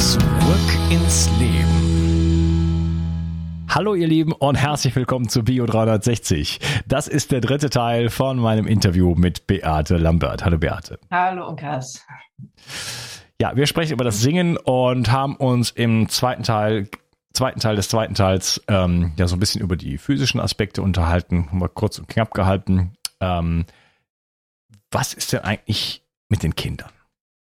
[0.00, 0.20] Zurück
[0.88, 2.96] ins Leben.
[3.68, 6.58] Hallo ihr Lieben und herzlich willkommen zu Bio 360.
[6.86, 10.42] Das ist der dritte Teil von meinem Interview mit Beate Lambert.
[10.42, 10.98] Hallo Beate.
[11.10, 12.02] Hallo Unkas.
[13.38, 16.88] Ja, wir sprechen über das Singen und haben uns im zweiten Teil
[17.34, 21.48] zweiten Teil des zweiten Teils ähm, ja so ein bisschen über die physischen Aspekte unterhalten,
[21.50, 22.94] haben wir kurz und knapp gehalten.
[23.20, 23.66] Ähm,
[24.90, 26.88] was ist denn eigentlich mit den Kindern?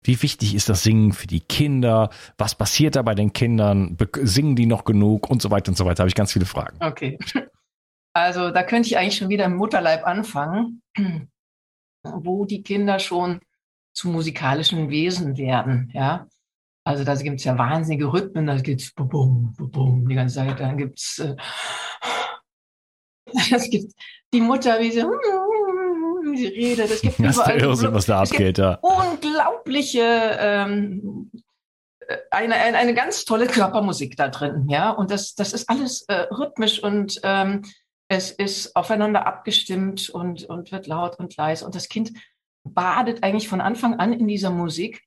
[0.09, 2.09] Wie wichtig ist das Singen für die Kinder?
[2.39, 3.95] Was passiert da bei den Kindern?
[4.23, 6.01] Singen die noch genug und so weiter und so weiter?
[6.01, 6.79] Habe ich ganz viele Fragen.
[6.81, 7.19] Okay.
[8.15, 10.81] Also da könnte ich eigentlich schon wieder im Mutterleib anfangen,
[12.03, 13.41] wo die Kinder schon
[13.93, 16.27] zu musikalischen Wesen werden, ja.
[16.85, 20.59] Also da gibt es ja wahnsinnige Rhythmen, da gibt es bum, bum, die ganze Zeit,
[20.59, 21.37] dann gibt es äh,
[24.33, 25.05] die Mutter, wie sie,
[26.39, 28.79] sie redet, es gibt das überall ist der Irrsinn, was da abgeht, ja.
[28.81, 31.31] unglaubliche ähm,
[32.31, 34.91] eine, eine, eine ganz tolle Körpermusik da drin, ja.
[34.91, 37.63] Und das, das ist alles äh, rhythmisch und ähm,
[38.09, 41.67] es ist aufeinander abgestimmt und, und wird laut und leise.
[41.67, 42.13] Und das Kind
[42.65, 45.03] badet eigentlich von Anfang an in dieser Musik.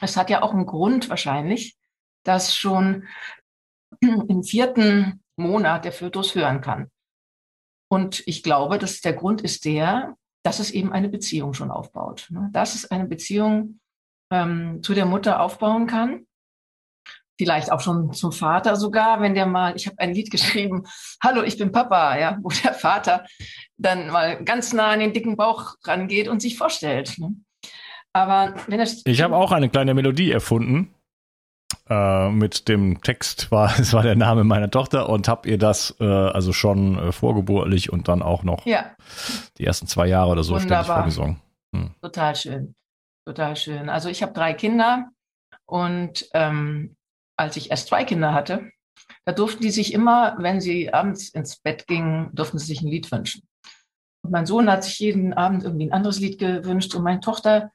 [0.00, 1.76] Es hat ja auch einen Grund wahrscheinlich,
[2.24, 3.08] dass schon
[4.00, 6.90] im vierten Monat der Fötus hören kann.
[7.88, 12.26] Und ich glaube, dass der Grund ist der, dass es eben eine Beziehung schon aufbaut.
[12.30, 12.50] Ne?
[12.52, 13.80] Dass es eine Beziehung
[14.30, 16.26] ähm, zu der Mutter aufbauen kann
[17.42, 20.84] vielleicht auch schon zum Vater sogar, wenn der mal, ich habe ein Lied geschrieben,
[21.22, 23.26] Hallo, ich bin Papa, ja, wo der Vater
[23.76, 27.18] dann mal ganz nah an den dicken Bauch rangeht und sich vorstellt.
[27.18, 27.34] Ne?
[28.12, 30.94] Aber wenn das Ich habe auch eine kleine Melodie erfunden.
[31.92, 35.94] Äh, mit dem Text war, es war der Name meiner Tochter und habe ihr das
[36.00, 38.96] äh, also schon äh, vorgeburtlich und dann auch noch ja.
[39.58, 40.84] die ersten zwei Jahre oder so Wunderbar.
[40.84, 41.40] ständig vorgesungen.
[41.74, 41.90] Hm.
[42.00, 42.74] Total schön,
[43.26, 43.88] total schön.
[43.90, 45.10] Also ich habe drei Kinder
[45.66, 46.96] und ähm,
[47.36, 48.70] als ich erst zwei Kinder hatte,
[49.26, 52.88] da durften die sich immer, wenn sie abends ins Bett gingen, durften sie sich ein
[52.88, 53.42] Lied wünschen.
[54.24, 57.70] Und mein Sohn hat sich jeden Abend irgendwie ein anderes Lied gewünscht und meine Tochter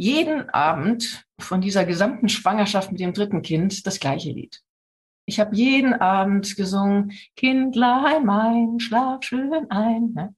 [0.00, 4.62] jeden Abend von dieser gesamten Schwangerschaft mit dem dritten Kind das gleiche Lied.
[5.26, 10.12] Ich habe jeden Abend gesungen, Kindlein mein, schlaf schön ein.
[10.14, 10.34] Ne?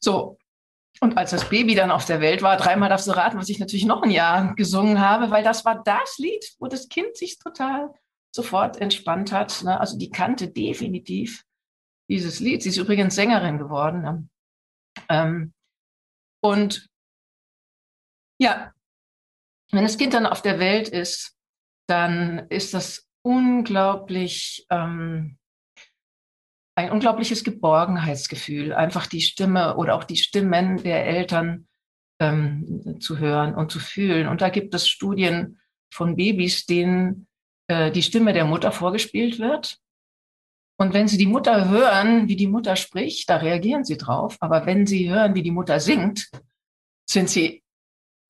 [0.00, 0.38] So,
[1.00, 3.58] und als das Baby dann auf der Welt war, dreimal darfst du raten, was ich
[3.58, 7.38] natürlich noch ein Jahr gesungen habe, weil das war das Lied, wo das Kind sich
[7.38, 7.92] total
[8.34, 9.62] sofort entspannt hat.
[9.62, 9.78] Ne?
[9.78, 11.44] Also die kannte definitiv
[12.08, 12.62] dieses Lied.
[12.62, 14.00] Sie ist übrigens Sängerin geworden.
[14.00, 14.28] Ne?
[15.10, 15.52] Ähm,
[16.42, 16.88] und
[18.42, 18.72] ja,
[19.70, 21.36] wenn das Kind dann auf der Welt ist,
[21.86, 25.38] dann ist das unglaublich ähm,
[26.74, 31.68] ein unglaubliches Geborgenheitsgefühl, einfach die Stimme oder auch die Stimmen der Eltern
[32.20, 34.26] ähm, zu hören und zu fühlen.
[34.26, 35.60] Und da gibt es Studien
[35.92, 37.28] von Babys, denen
[37.68, 39.78] äh, die Stimme der Mutter vorgespielt wird.
[40.78, 44.36] Und wenn sie die Mutter hören, wie die Mutter spricht, da reagieren sie drauf.
[44.40, 46.30] Aber wenn sie hören, wie die Mutter singt,
[47.08, 47.61] sind sie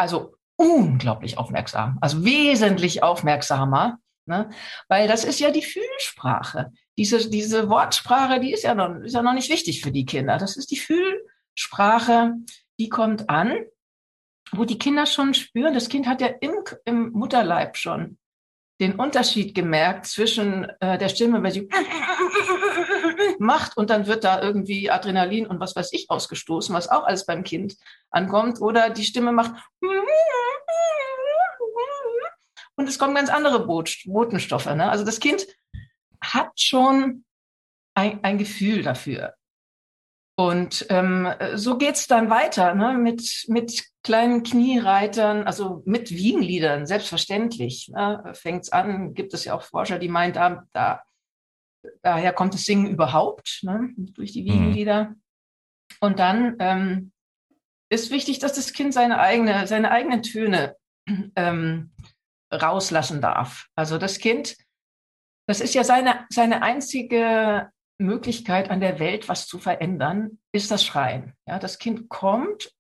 [0.02, 4.50] also unglaublich aufmerksam, also wesentlich aufmerksamer, ne?
[4.88, 9.22] weil das ist ja die Fühlsprache diese, diese Wortsprache, die ist ja, noch, ist ja
[9.22, 10.38] noch nicht wichtig für die Kinder.
[10.38, 12.34] Das ist die Fühlsprache,
[12.78, 13.56] die kommt an,
[14.52, 16.52] wo die Kinder schon spüren, das Kind hat ja im,
[16.84, 18.18] im Mutterleib schon
[18.80, 21.68] den Unterschied gemerkt zwischen äh, der Stimme, wenn sie
[23.42, 27.26] macht und dann wird da irgendwie Adrenalin und was weiß ich ausgestoßen, was auch alles
[27.26, 27.76] beim Kind
[28.10, 29.52] ankommt, oder die Stimme macht
[32.76, 34.66] und es kommen ganz andere Botenstoffe.
[34.66, 34.90] Ne?
[34.90, 35.46] Also das Kind
[36.20, 37.24] hat schon
[37.94, 39.34] ein, ein Gefühl dafür.
[40.34, 42.94] Und ähm, so geht's dann weiter ne?
[42.94, 47.90] mit, mit kleinen Kniereitern, also mit Wiegenliedern, selbstverständlich.
[47.94, 48.32] Ne?
[48.32, 51.02] Fängt's an, gibt es ja auch Forscher, die meinen, da, da,
[52.02, 53.90] daher kommt das Singen überhaupt, ne?
[53.96, 54.44] durch die.
[54.44, 55.04] Wiegenlieder.
[55.04, 55.22] Mhm.
[56.00, 57.12] Und dann ähm,
[57.90, 60.76] ist wichtig, dass das Kind seine, eigene, seine eigenen Töne
[61.36, 61.92] ähm,
[62.52, 63.66] rauslassen darf.
[63.74, 64.56] Also das Kind
[65.48, 70.84] das ist ja seine, seine einzige Möglichkeit an der Welt, was zu verändern, ist das
[70.84, 71.34] Schreien.
[71.46, 72.72] Ja, das Kind kommt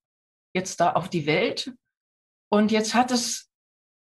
[0.54, 1.72] jetzt da auf die Welt
[2.50, 3.50] und jetzt hat es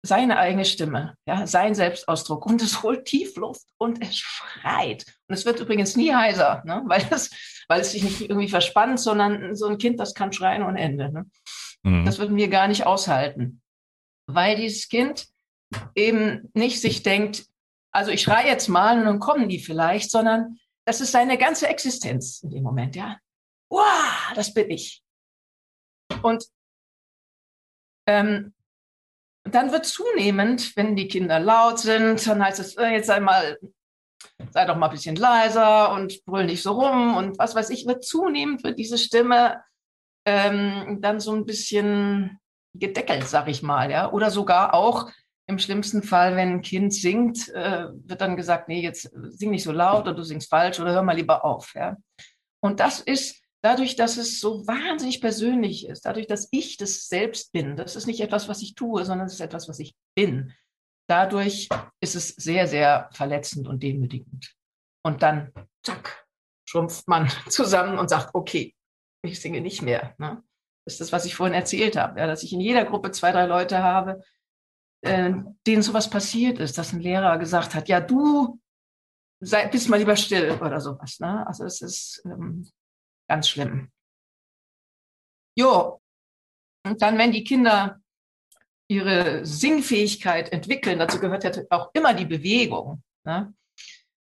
[0.04, 5.06] seine eigene Stimme, ja, sein Selbstausdruck und es holt Tiefluft und es schreit.
[5.28, 6.82] Und es wird übrigens nie heiser, ne?
[6.86, 7.30] weil, es,
[7.68, 11.12] weil es sich nicht irgendwie verspannt, sondern so ein Kind, das kann schreien ohne Ende.
[11.12, 11.30] Ne?
[11.84, 12.06] Mhm.
[12.06, 13.62] Das würden wir gar nicht aushalten,
[14.26, 15.28] weil dieses Kind
[15.96, 17.46] eben nicht sich denkt,
[17.92, 21.68] also ich schreie jetzt mal und dann kommen die vielleicht, sondern das ist seine ganze
[21.68, 23.18] Existenz in dem Moment, ja.
[23.70, 25.04] Wow, das bin ich.
[26.24, 26.46] Und
[28.08, 28.54] ähm,
[29.44, 33.58] dann wird zunehmend, wenn die Kinder laut sind, dann heißt es, äh, jetzt sei mal,
[34.52, 37.86] sei doch mal ein bisschen leiser und brüll nicht so rum und was weiß ich,
[37.88, 39.62] wird zunehmend wird diese Stimme
[40.26, 42.40] ähm, dann so ein bisschen
[42.74, 44.12] gedeckelt, sag ich mal, ja.
[44.12, 45.12] Oder sogar auch
[45.48, 49.64] im schlimmsten Fall, wenn ein Kind singt, äh, wird dann gesagt, nee, jetzt sing nicht
[49.64, 51.98] so laut oder du singst falsch oder hör mal lieber auf, ja.
[52.62, 57.52] Und das ist dadurch, dass es so wahnsinnig persönlich ist, dadurch, dass ich das selbst
[57.52, 60.54] bin, das ist nicht etwas, was ich tue, sondern es ist etwas, was ich bin.
[61.08, 61.70] Dadurch
[62.00, 64.56] ist es sehr, sehr verletzend und demütigend.
[65.04, 65.52] Und dann,
[65.84, 66.26] zack,
[66.68, 68.76] schrumpft man zusammen und sagt, okay,
[69.24, 70.16] ich singe nicht mehr.
[70.18, 70.44] Ne?
[70.86, 73.32] Das ist das, was ich vorhin erzählt habe, ja, dass ich in jeder Gruppe zwei,
[73.32, 74.24] drei Leute habe,
[75.02, 75.32] äh,
[75.68, 78.60] denen sowas passiert ist, dass ein Lehrer gesagt hat, ja, du
[79.40, 81.20] sei, bist mal lieber still oder sowas.
[81.20, 81.46] Ne?
[81.46, 82.68] Also es ist ähm,
[83.32, 83.90] Ganz schlimm.
[85.58, 86.02] Jo,
[86.86, 88.02] und dann, wenn die Kinder
[88.90, 93.54] ihre Singfähigkeit entwickeln, dazu gehört ja auch immer die Bewegung, ne?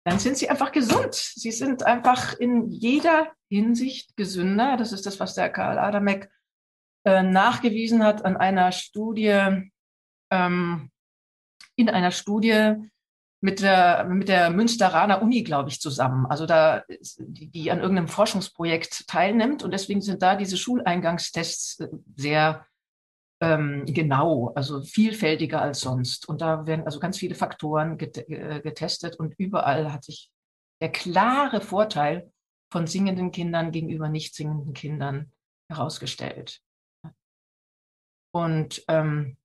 [0.04, 1.14] dann sind sie einfach gesund.
[1.14, 4.76] Sie sind einfach in jeder Hinsicht gesünder.
[4.76, 6.30] Das ist das, was der Karl Adamek
[7.06, 9.70] äh, nachgewiesen hat an einer Studie,
[10.34, 10.92] ähm,
[11.78, 12.76] in einer Studie,
[13.40, 16.26] mit der, mit der Münsteraner Uni, glaube ich, zusammen.
[16.26, 16.84] Also da,
[17.20, 19.64] die, die an irgendeinem Forschungsprojekt teilnimmt.
[19.64, 22.66] Und deswegen sind da diese Schuleingangstests äh, sehr
[23.40, 26.28] ähm, genau, also vielfältiger als sonst.
[26.28, 30.32] Und da werden also ganz viele Faktoren äh, getestet und überall hat sich
[30.82, 32.32] der klare Vorteil
[32.72, 35.32] von singenden Kindern gegenüber nicht singenden Kindern
[35.70, 36.62] herausgestellt.
[38.32, 39.38] Und ähm,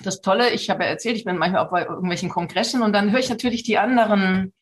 [0.00, 3.12] das Tolle, ich habe ja erzählt, ich bin manchmal auch bei irgendwelchen Kongressen und dann
[3.12, 4.52] höre ich natürlich die anderen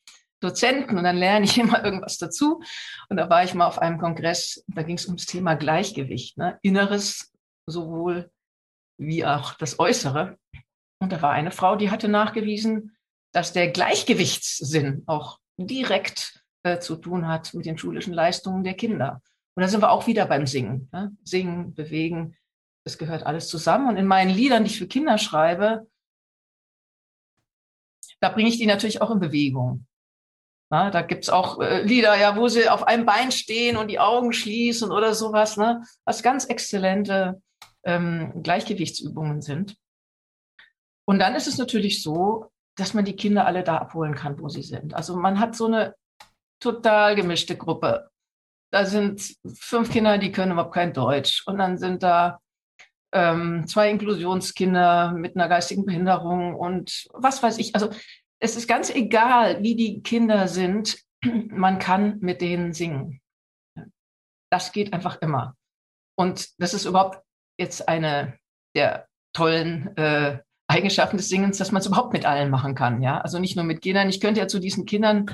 [0.40, 2.62] Dozenten und dann lerne ich immer irgendwas dazu.
[3.08, 6.58] Und da war ich mal auf einem Kongress, da ging es ums Thema Gleichgewicht, ne?
[6.62, 7.32] Inneres
[7.67, 8.31] sowohl
[8.99, 10.37] wie auch das Äußere.
[11.00, 12.96] Und da war eine Frau, die hatte nachgewiesen,
[13.32, 19.23] dass der Gleichgewichtssinn auch direkt äh, zu tun hat mit den schulischen Leistungen der Kinder.
[19.55, 20.88] Und da sind wir auch wieder beim Singen.
[20.93, 21.17] Ne?
[21.25, 22.37] Singen, bewegen,
[22.84, 23.88] das gehört alles zusammen.
[23.88, 25.87] Und in meinen Liedern, die ich für Kinder schreibe,
[28.20, 29.87] da bringe ich die natürlich auch in Bewegung.
[30.70, 33.99] Na, da gibt's auch äh, Lieder, ja, wo sie auf einem Bein stehen und die
[33.99, 35.82] Augen schließen oder sowas, ne?
[36.05, 37.43] was ganz exzellente
[37.84, 39.76] ähm, Gleichgewichtsübungen sind.
[41.05, 44.49] Und dann ist es natürlich so, dass man die Kinder alle da abholen kann, wo
[44.49, 44.94] sie sind.
[44.94, 45.94] Also man hat so eine
[46.58, 48.08] total gemischte Gruppe.
[48.73, 51.46] Da sind fünf Kinder, die können überhaupt kein Deutsch.
[51.46, 52.40] Und dann sind da
[53.12, 57.75] ähm, zwei Inklusionskinder mit einer geistigen Behinderung und was weiß ich.
[57.75, 57.91] Also
[58.41, 60.99] es ist ganz egal, wie die Kinder sind,
[61.49, 63.20] man kann mit denen singen.
[64.50, 65.56] Das geht einfach immer.
[66.19, 67.23] Und das ist überhaupt
[67.59, 68.38] jetzt eine
[68.75, 70.38] der tollen äh,
[70.69, 73.02] Eigenschaften des Singens, dass man es überhaupt mit allen machen kann.
[73.02, 74.09] Ja, also nicht nur mit Kindern.
[74.09, 75.26] Ich könnte ja zu diesen Kindern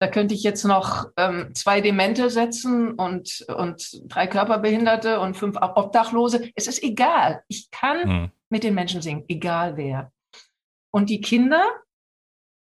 [0.00, 5.56] da könnte ich jetzt noch ähm, zwei Demente setzen und, und drei Körperbehinderte und fünf
[5.60, 6.50] Obdachlose.
[6.54, 7.42] Es ist egal.
[7.48, 8.30] Ich kann hm.
[8.50, 10.12] mit den Menschen singen, egal wer.
[10.90, 11.64] Und die Kinder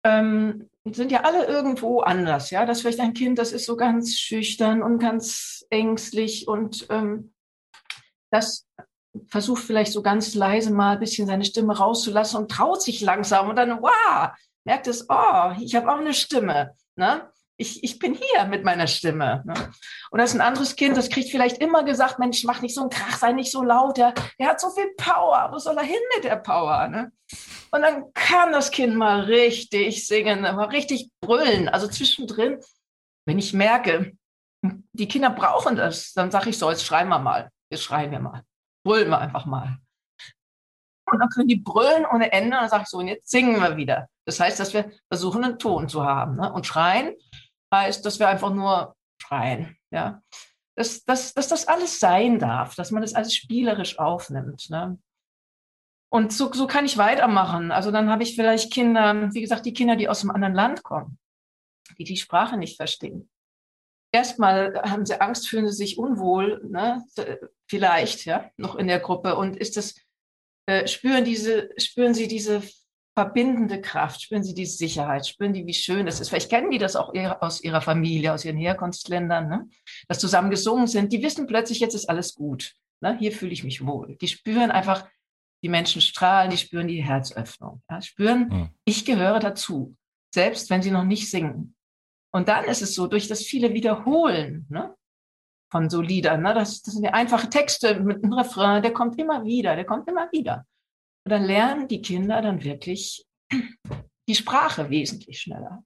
[0.05, 2.51] ähm, sind ja alle irgendwo anders.
[2.51, 6.87] Ja, das ist vielleicht ein Kind, das ist so ganz schüchtern und ganz ängstlich und
[6.91, 7.33] ähm,
[8.31, 8.67] das
[9.29, 13.49] versucht vielleicht so ganz leise mal ein bisschen seine Stimme rauszulassen und traut sich langsam
[13.49, 14.31] und dann, wow,
[14.65, 16.75] merkt es, oh, ich habe auch eine Stimme.
[16.97, 17.31] Ne?
[17.57, 19.43] Ich, ich bin hier mit meiner Stimme.
[19.47, 19.55] Ne?
[20.11, 22.81] Und das ist ein anderes Kind, das kriegt vielleicht immer gesagt, Mensch, mach nicht so
[22.81, 25.85] einen Krach, sei nicht so laut, der, der hat so viel Power, wo soll er
[25.85, 26.89] hin mit der Power?
[26.89, 27.13] Ne?
[27.71, 31.69] Und dann kann das Kind mal richtig singen, mal richtig brüllen.
[31.69, 32.59] Also zwischendrin,
[33.27, 34.13] wenn ich merke,
[34.93, 37.51] die Kinder brauchen das, dann sage ich so, jetzt schreien wir mal.
[37.71, 38.43] Jetzt schreien wir mal.
[38.85, 39.79] Brüllen wir einfach mal.
[41.13, 42.57] Und dann können die brüllen ohne Ende.
[42.57, 44.09] Und dann sage ich so, und jetzt singen wir wieder.
[44.25, 46.37] Das heißt, dass wir versuchen, einen Ton zu haben.
[46.37, 46.51] Ne?
[46.51, 47.15] Und schreien
[47.73, 49.77] heißt, dass wir einfach nur schreien.
[49.91, 50.23] Ja?
[50.75, 54.71] Dass, dass, dass das alles sein darf, dass man das alles spielerisch aufnimmt.
[54.71, 54.99] Ne?
[56.11, 57.73] Und so, so kann ich weitermachen.
[57.73, 60.83] Also dann habe ich vielleicht Kinder, wie gesagt, die Kinder, die aus einem anderen Land
[60.83, 61.19] kommen,
[61.99, 63.29] die die Sprache nicht verstehen.
[64.15, 67.03] Erstmal haben sie Angst, fühlen sie sich unwohl, ne?
[67.67, 69.37] vielleicht, ja, noch in der Gruppe.
[69.37, 69.95] Und ist das
[70.67, 72.63] äh, spüren, diese, spüren sie diese
[73.15, 76.31] verbindende Kraft, spüren sie die Sicherheit, spüren die, wie schön das ist.
[76.31, 79.69] Vielleicht kennen die das auch aus ihrer Familie, aus ihren Herkunftsländern, ne?
[80.09, 81.13] dass zusammen gesungen sind.
[81.13, 82.73] Die wissen plötzlich, jetzt ist alles gut.
[83.03, 83.17] Ne?
[83.19, 84.17] Hier fühle ich mich wohl.
[84.21, 85.07] Die spüren einfach,
[85.63, 87.83] die Menschen strahlen, die spüren die Herzöffnung.
[87.91, 88.01] Ja?
[88.01, 88.69] Spüren, mhm.
[88.85, 89.95] ich gehöre dazu,
[90.35, 91.77] selbst wenn sie noch nicht singen.
[92.35, 94.95] Und dann ist es so, durch das viele Wiederholen ne?
[95.73, 96.53] Von so Liedern, ne?
[96.53, 100.07] das, das sind ja einfache Texte mit einem Refrain, der kommt immer wieder, der kommt
[100.07, 100.67] immer wieder.
[101.25, 103.25] Und dann lernen die Kinder dann wirklich
[104.29, 105.83] die Sprache wesentlich schneller.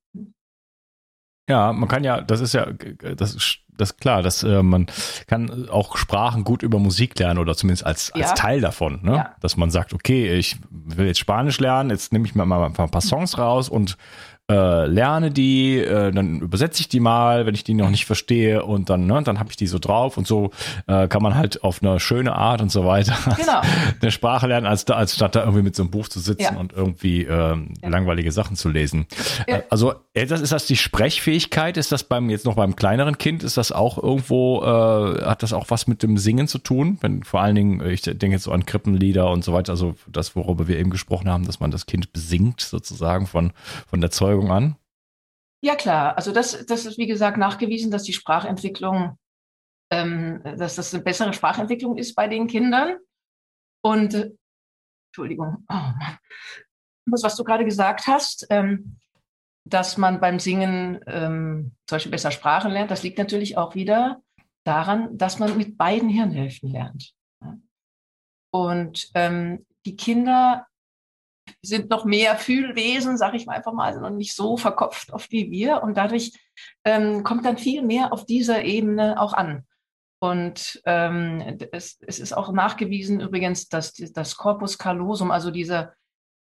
[1.49, 4.87] Ja, man kann ja, das ist ja, das ist, das ist klar, dass äh, man
[5.29, 8.35] kann auch Sprachen gut über Musik lernen oder zumindest als, als ja.
[8.35, 9.13] Teil davon, ne?
[9.13, 9.37] Ja.
[9.41, 12.73] Dass man sagt, okay, ich will jetzt Spanisch lernen, jetzt nehme ich mir mal ein
[12.73, 13.97] paar Songs raus und
[14.49, 18.65] äh, lerne die, äh, dann übersetze ich die mal, wenn ich die noch nicht verstehe
[18.65, 20.53] und dann, ne, dann habe ich die so drauf und so
[20.87, 23.61] äh, kann man halt auf eine schöne Art und so weiter genau.
[24.01, 26.55] eine Sprache lernen, als da, als statt da irgendwie mit so einem Buch zu sitzen
[26.55, 26.57] ja.
[26.57, 27.89] und irgendwie ähm, ja.
[27.89, 29.07] langweilige Sachen zu lesen.
[29.49, 29.57] Ja.
[29.57, 31.77] Äh, also ist das, ist das die Sprechfähigkeit?
[31.77, 33.43] Ist das beim jetzt noch beim kleineren Kind?
[33.43, 36.99] Ist das auch irgendwo, äh, hat das auch was mit dem Singen zu tun?
[37.01, 40.37] Wenn vor allen Dingen, ich denke jetzt so an Krippenlieder und so weiter, also das,
[40.37, 43.53] worüber wir eben gesprochen haben, dass man das Kind besingt sozusagen von,
[43.89, 44.77] von der Zeugung Zeugung an?
[45.63, 46.17] Ja, klar.
[46.17, 49.19] Also das, das ist, wie gesagt, nachgewiesen, dass die Sprachentwicklung,
[49.91, 52.99] ähm, dass das eine bessere Sprachentwicklung ist bei den Kindern.
[53.83, 54.31] Und, äh,
[55.11, 56.19] Entschuldigung, oh Mann.
[57.09, 58.99] Was du gerade gesagt hast, ähm,
[59.65, 64.21] dass man beim Singen ähm, zum Beispiel besser Sprachen lernt, das liegt natürlich auch wieder
[64.65, 67.15] daran, dass man mit beiden Hirnhälften lernt.
[68.53, 70.67] Und ähm, die Kinder
[71.63, 75.31] sind noch mehr Fühlwesen, sage ich mal einfach mal, sind noch nicht so verkopft oft
[75.31, 75.83] wie wir.
[75.83, 76.33] Und dadurch
[76.85, 79.65] ähm, kommt dann viel mehr auf dieser Ebene auch an.
[80.19, 85.93] Und ähm, es, es, ist auch nachgewiesen übrigens, dass das Corpus callosum, also diese,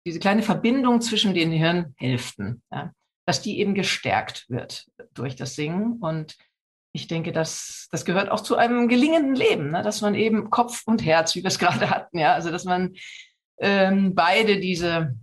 [0.06, 2.92] diese kleine Verbindung zwischen den Hirnhälften, ja,
[3.28, 6.00] dass die eben gestärkt wird durch das Singen.
[6.02, 6.36] Und
[6.92, 9.84] ich denke, das, das gehört auch zu einem gelingenden Leben, ne?
[9.84, 12.96] dass man eben Kopf und Herz, wie wir es gerade hatten, ja, also dass man
[13.60, 15.16] ähm, beide diese,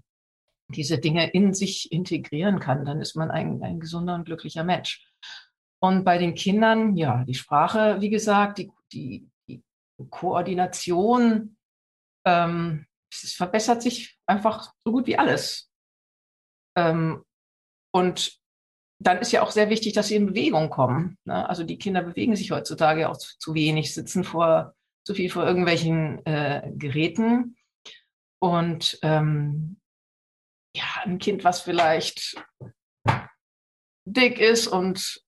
[0.68, 5.06] diese Dinge in sich integrieren kann, dann ist man ein, ein gesunder und glücklicher Mensch.
[5.80, 9.62] Und bei den Kindern, ja, die Sprache, wie gesagt, die, die, die
[10.10, 11.56] Koordination,
[12.26, 15.70] ähm, es verbessert sich einfach so gut wie alles.
[16.76, 17.22] Ähm,
[17.92, 18.38] und
[18.98, 21.18] dann ist ja auch sehr wichtig, dass sie in Bewegung kommen.
[21.24, 21.48] Ne?
[21.48, 24.74] Also die Kinder bewegen sich heutzutage auch zu, zu wenig, sitzen vor
[25.06, 27.55] zu viel vor irgendwelchen äh, Geräten.
[28.38, 29.78] Und ähm,
[30.76, 32.36] ja, ein Kind, was vielleicht
[34.04, 35.22] dick ist und,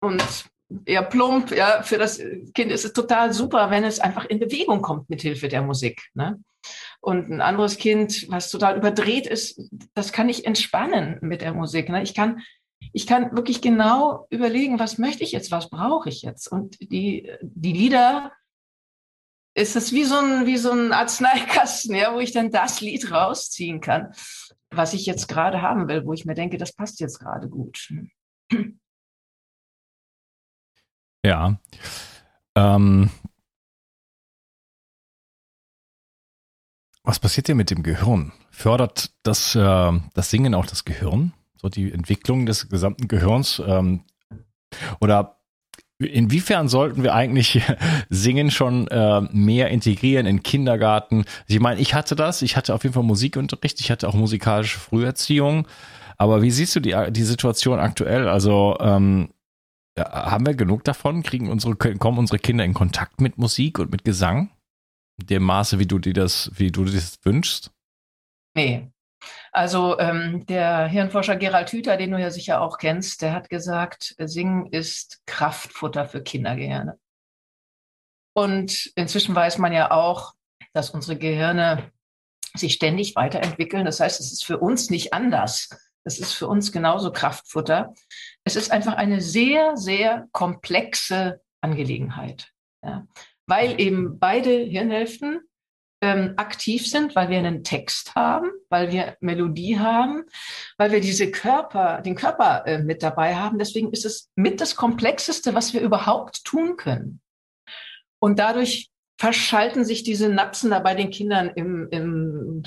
[0.00, 0.46] und
[0.84, 2.18] eher plump, ja, für das
[2.54, 6.10] Kind ist es total super, wenn es einfach in Bewegung kommt mit Hilfe der Musik.
[6.14, 6.42] Ne?
[7.00, 9.60] Und ein anderes Kind, was total überdreht ist,
[9.94, 11.88] das kann ich entspannen mit der Musik.
[11.88, 12.02] Ne?
[12.02, 12.42] Ich kann
[12.92, 16.48] ich kann wirklich genau überlegen, was möchte ich jetzt, was brauche ich jetzt.
[16.48, 18.32] Und die, die Lieder
[19.54, 23.10] ist es wie so ein, wie so ein Arzneikasten, ja, wo ich dann das Lied
[23.10, 24.12] rausziehen kann,
[24.70, 27.88] was ich jetzt gerade haben will, wo ich mir denke, das passt jetzt gerade gut.
[31.24, 31.58] Ja.
[32.54, 33.10] Ähm,
[37.02, 38.32] was passiert denn mit dem Gehirn?
[38.50, 41.32] Fördert das, äh, das Singen auch das Gehirn?
[41.56, 43.62] So die Entwicklung des gesamten Gehirns?
[43.64, 44.04] Ähm,
[45.00, 45.40] oder
[45.98, 47.62] Inwiefern sollten wir eigentlich
[48.10, 51.24] Singen schon äh, mehr integrieren in Kindergarten?
[51.46, 54.78] Ich meine, ich hatte das, ich hatte auf jeden Fall Musikunterricht, ich hatte auch musikalische
[54.78, 55.68] Früherziehung.
[56.16, 58.28] Aber wie siehst du die, die Situation aktuell?
[58.28, 59.30] Also ähm,
[59.98, 61.22] haben wir genug davon?
[61.22, 64.50] Kriegen unsere, kommen unsere Kinder in Kontakt mit Musik und mit Gesang?
[65.20, 67.70] In dem Maße, wie du dir das, wie du dir das wünschst?
[68.56, 68.88] Nee,
[69.54, 74.16] also ähm, der Hirnforscher Gerald Hüther, den du ja sicher auch kennst, der hat gesagt,
[74.18, 76.98] Singen ist Kraftfutter für Kindergehirne.
[78.36, 80.34] Und inzwischen weiß man ja auch,
[80.72, 81.92] dass unsere Gehirne
[82.54, 83.84] sich ständig weiterentwickeln.
[83.84, 85.68] Das heißt, es ist für uns nicht anders.
[86.02, 87.94] Es ist für uns genauso Kraftfutter.
[88.42, 92.50] Es ist einfach eine sehr, sehr komplexe Angelegenheit.
[92.82, 93.06] Ja.
[93.46, 95.40] Weil eben beide Hirnhälften
[96.04, 100.24] ähm, aktiv sind, weil wir einen Text haben, weil wir Melodie haben,
[100.76, 103.58] weil wir diese Körper, den Körper äh, mit dabei haben.
[103.58, 107.22] Deswegen ist es mit das Komplexeste, was wir überhaupt tun können.
[108.18, 112.62] Und dadurch verschalten sich diese Napsen da bei den Kindern im, im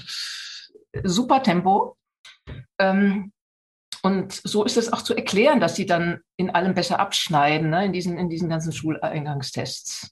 [1.03, 1.96] Supertempo.
[2.79, 3.32] Ähm,
[4.01, 7.86] und so ist es auch zu erklären, dass sie dann in allem besser abschneiden, ne,
[7.86, 10.12] in, diesen, in diesen ganzen Schuleingangstests.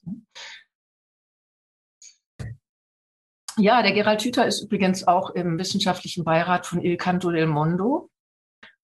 [3.58, 8.10] Ja, der Gerald Hüther ist übrigens auch im wissenschaftlichen Beirat von Il Canto del Mondo.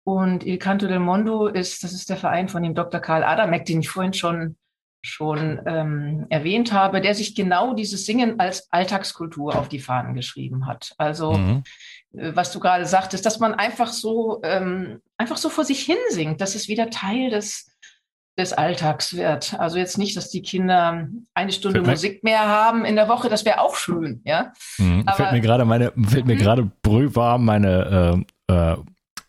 [0.04, 3.00] Und Il Canto del Mondo ist, das ist der Verein von dem Dr.
[3.00, 4.56] Karl Adamek, den ich vorhin schon,
[5.02, 10.66] schon ähm, erwähnt habe, der sich genau dieses Singen als Alltagskultur auf die Fahnen geschrieben
[10.66, 10.94] hat.
[10.99, 11.62] Also, mhm.
[12.16, 15.99] Äh, was du gerade sagtest, dass man einfach so, ähm, einfach so vor sich hin
[16.11, 17.75] singt, dass es wieder Teil des,
[18.38, 19.55] des Alltags wird.
[19.59, 23.28] Also jetzt nicht, dass die Kinder eine Stunde fällt Musik mehr haben in der Woche,
[23.28, 24.52] das wäre auch schön, ja.
[24.78, 25.05] Mhm.
[25.07, 26.40] Aber, fällt mir gerade meine, fällt mir mhm.
[26.40, 28.76] gerade brühwarm meine äh, äh,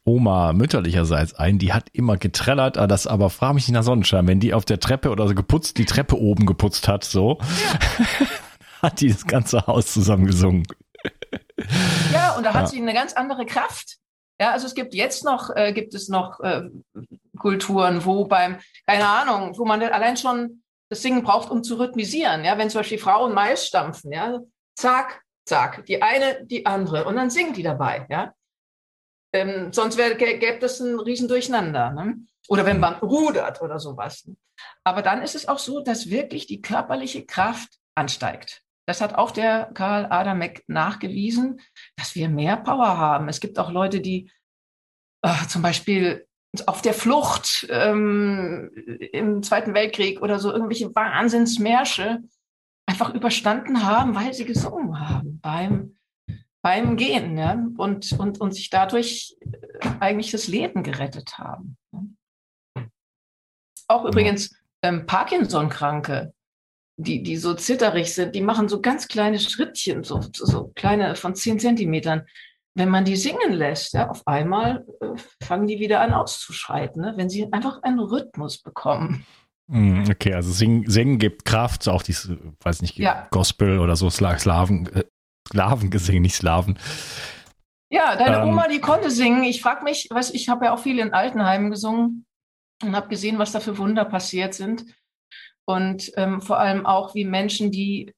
[0.03, 4.27] Oma mütterlicherseits ein, die hat immer getrellert, ah, das aber frag mich nicht nach Sonnenschein,
[4.27, 8.27] wenn die auf der Treppe oder so geputzt, die Treppe oben geputzt hat, so, ja.
[8.81, 10.63] hat die das ganze Haus zusammengesungen.
[12.13, 12.67] Ja, und da hat ja.
[12.67, 13.97] sie eine ganz andere Kraft.
[14.39, 16.69] Ja, also es gibt jetzt noch, äh, gibt es noch äh,
[17.37, 22.45] Kulturen, wo beim, keine Ahnung, wo man allein schon das Singen braucht, um zu rhythmisieren.
[22.45, 24.39] Ja, wenn zum Beispiel Frauen Mais stampfen, ja,
[24.75, 28.33] zack, zack, die eine, die andere, und dann singen die dabei, ja.
[29.33, 31.91] Ähm, sonst gäbe es ein Riesendurcheinander.
[31.91, 32.15] Ne?
[32.47, 34.29] Oder wenn man rudert oder sowas.
[34.83, 38.63] Aber dann ist es auch so, dass wirklich die körperliche Kraft ansteigt.
[38.87, 41.59] Das hat auch der Karl Adamek nachgewiesen,
[41.97, 43.27] dass wir mehr Power haben.
[43.27, 44.31] Es gibt auch Leute, die
[45.23, 46.26] äh, zum Beispiel
[46.67, 48.71] auf der Flucht ähm,
[49.11, 52.23] im Zweiten Weltkrieg oder so irgendwelche Wahnsinnsmärsche
[52.85, 55.97] einfach überstanden haben, weil sie gesungen haben beim
[56.67, 57.65] beim Gehen ja?
[57.77, 61.77] und, und, und sich dadurch äh, eigentlich das Leben gerettet haben.
[63.87, 66.33] Auch übrigens ähm, Parkinson-Kranke,
[66.97, 71.35] die, die so zitterig sind, die machen so ganz kleine Schrittchen, so, so kleine von
[71.35, 72.25] zehn Zentimetern.
[72.77, 75.07] Wenn man die singen lässt, ja, auf einmal äh,
[75.43, 77.13] fangen die wieder an auszuschreiten, ne?
[77.15, 79.25] wenn sie einfach einen Rhythmus bekommen.
[79.69, 83.27] Hm, okay, also Singen, Singen gibt Kraft, auch dieses, weiß nicht, ja.
[83.31, 85.03] Gospel oder so Slaven, äh,
[85.47, 86.77] Sklavengesang, nicht Slaven.
[87.89, 89.43] Ja, deine ähm, Oma, die konnte singen.
[89.43, 92.25] Ich frage mich, was ich habe ja auch viel in Altenheimen gesungen
[92.83, 94.85] und habe gesehen, was da für Wunder passiert sind.
[95.65, 98.13] Und ähm, vor allem auch, wie Menschen, die,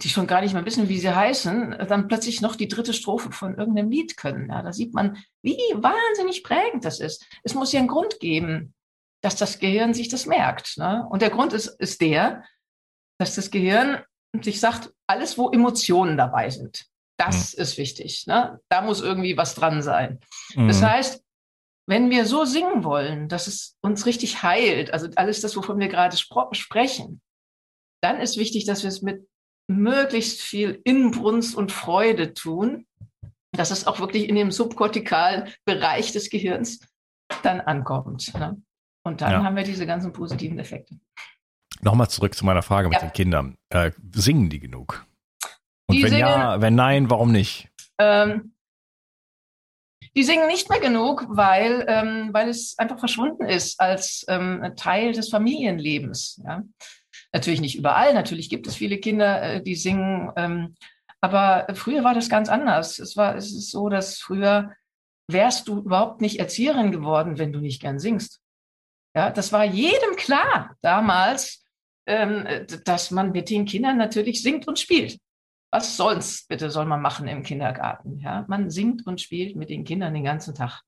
[0.00, 3.30] die schon gar nicht mehr wissen, wie sie heißen, dann plötzlich noch die dritte Strophe
[3.30, 4.48] von irgendeinem Lied können.
[4.48, 7.26] Ja, da sieht man, wie wahnsinnig prägend das ist.
[7.42, 8.74] Es muss ja einen Grund geben,
[9.22, 10.78] dass das Gehirn sich das merkt.
[10.78, 11.06] Ne?
[11.10, 12.44] Und der Grund ist, ist der,
[13.18, 14.02] dass das Gehirn
[14.40, 16.86] sich sagt, alles, wo Emotionen dabei sind,
[17.18, 17.62] das mhm.
[17.62, 18.26] ist wichtig.
[18.26, 18.58] Ne?
[18.70, 20.20] Da muss irgendwie was dran sein.
[20.54, 20.68] Mhm.
[20.68, 21.22] Das heißt,
[21.86, 25.88] wenn wir so singen wollen, dass es uns richtig heilt, also alles das, wovon wir
[25.88, 27.20] gerade sprechen,
[28.02, 29.28] dann ist wichtig, dass wir es mit
[29.68, 32.86] möglichst viel Inbrunst und Freude tun,
[33.52, 36.80] dass es auch wirklich in dem subkortikalen Bereich des Gehirns
[37.42, 38.32] dann ankommt.
[38.34, 38.60] Ne?
[39.04, 39.44] Und dann ja.
[39.44, 40.98] haben wir diese ganzen positiven Effekte.
[41.80, 43.08] Nochmal zurück zu meiner Frage mit ja.
[43.08, 43.56] den Kindern.
[43.70, 45.04] Äh, singen die genug?
[45.86, 47.68] Und die wenn singen, ja, wenn nein, warum nicht?
[47.98, 48.54] Ähm,
[50.14, 55.12] die singen nicht mehr genug, weil, ähm, weil es einfach verschwunden ist als ähm, Teil
[55.12, 56.40] des Familienlebens.
[56.44, 56.62] Ja?
[57.32, 60.74] Natürlich nicht überall, natürlich gibt es viele Kinder, äh, die singen, ähm,
[61.20, 62.98] aber früher war das ganz anders.
[62.98, 64.74] Es war, es ist so, dass früher
[65.28, 68.40] wärst du überhaupt nicht Erzieherin geworden, wenn du nicht gern singst.
[69.14, 71.64] Ja, das war jedem klar damals,
[72.06, 72.46] ähm,
[72.84, 75.18] dass man mit den Kindern natürlich singt und spielt.
[75.70, 78.18] Was sonst bitte soll man machen im Kindergarten?
[78.18, 80.82] Ja, man singt und spielt mit den Kindern den ganzen Tag.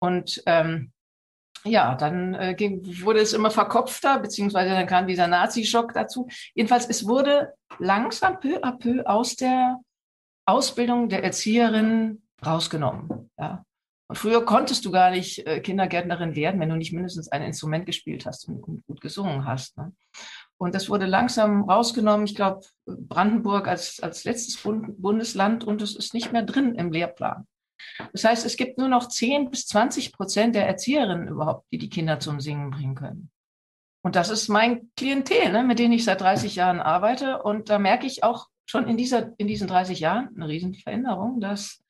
[0.00, 0.92] Und ähm,
[1.66, 6.28] ja, dann äh, ging, wurde es immer verkopfter, beziehungsweise dann kam dieser Nazi-Schock dazu.
[6.54, 9.78] Jedenfalls, es wurde langsam peu à peu aus der
[10.46, 13.30] Ausbildung der Erzieherin rausgenommen.
[13.38, 13.64] Ja.
[14.08, 17.86] Und früher konntest du gar nicht äh, Kindergärtnerin werden, wenn du nicht mindestens ein Instrument
[17.86, 19.76] gespielt hast und, und gut gesungen hast.
[19.76, 19.92] Ne?
[20.58, 22.26] Und das wurde langsam rausgenommen.
[22.26, 26.92] Ich glaube, Brandenburg als, als letztes Bund, Bundesland und es ist nicht mehr drin im
[26.92, 27.46] Lehrplan.
[28.12, 31.90] Das heißt, es gibt nur noch 10 bis 20 Prozent der Erzieherinnen überhaupt, die die
[31.90, 33.30] Kinder zum Singen bringen können.
[34.02, 37.42] Und das ist mein Klientel, ne, mit denen ich seit 30 Jahren arbeite.
[37.42, 41.40] Und da merke ich auch schon in, dieser, in diesen 30 Jahren eine riesen Veränderung,
[41.40, 41.82] dass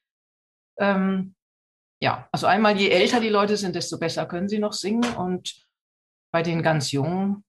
[0.78, 1.34] ähm,
[2.00, 5.04] ja, also einmal, je älter die Leute sind, desto besser können sie noch singen.
[5.16, 5.66] Und
[6.32, 7.44] bei den ganz Jungen,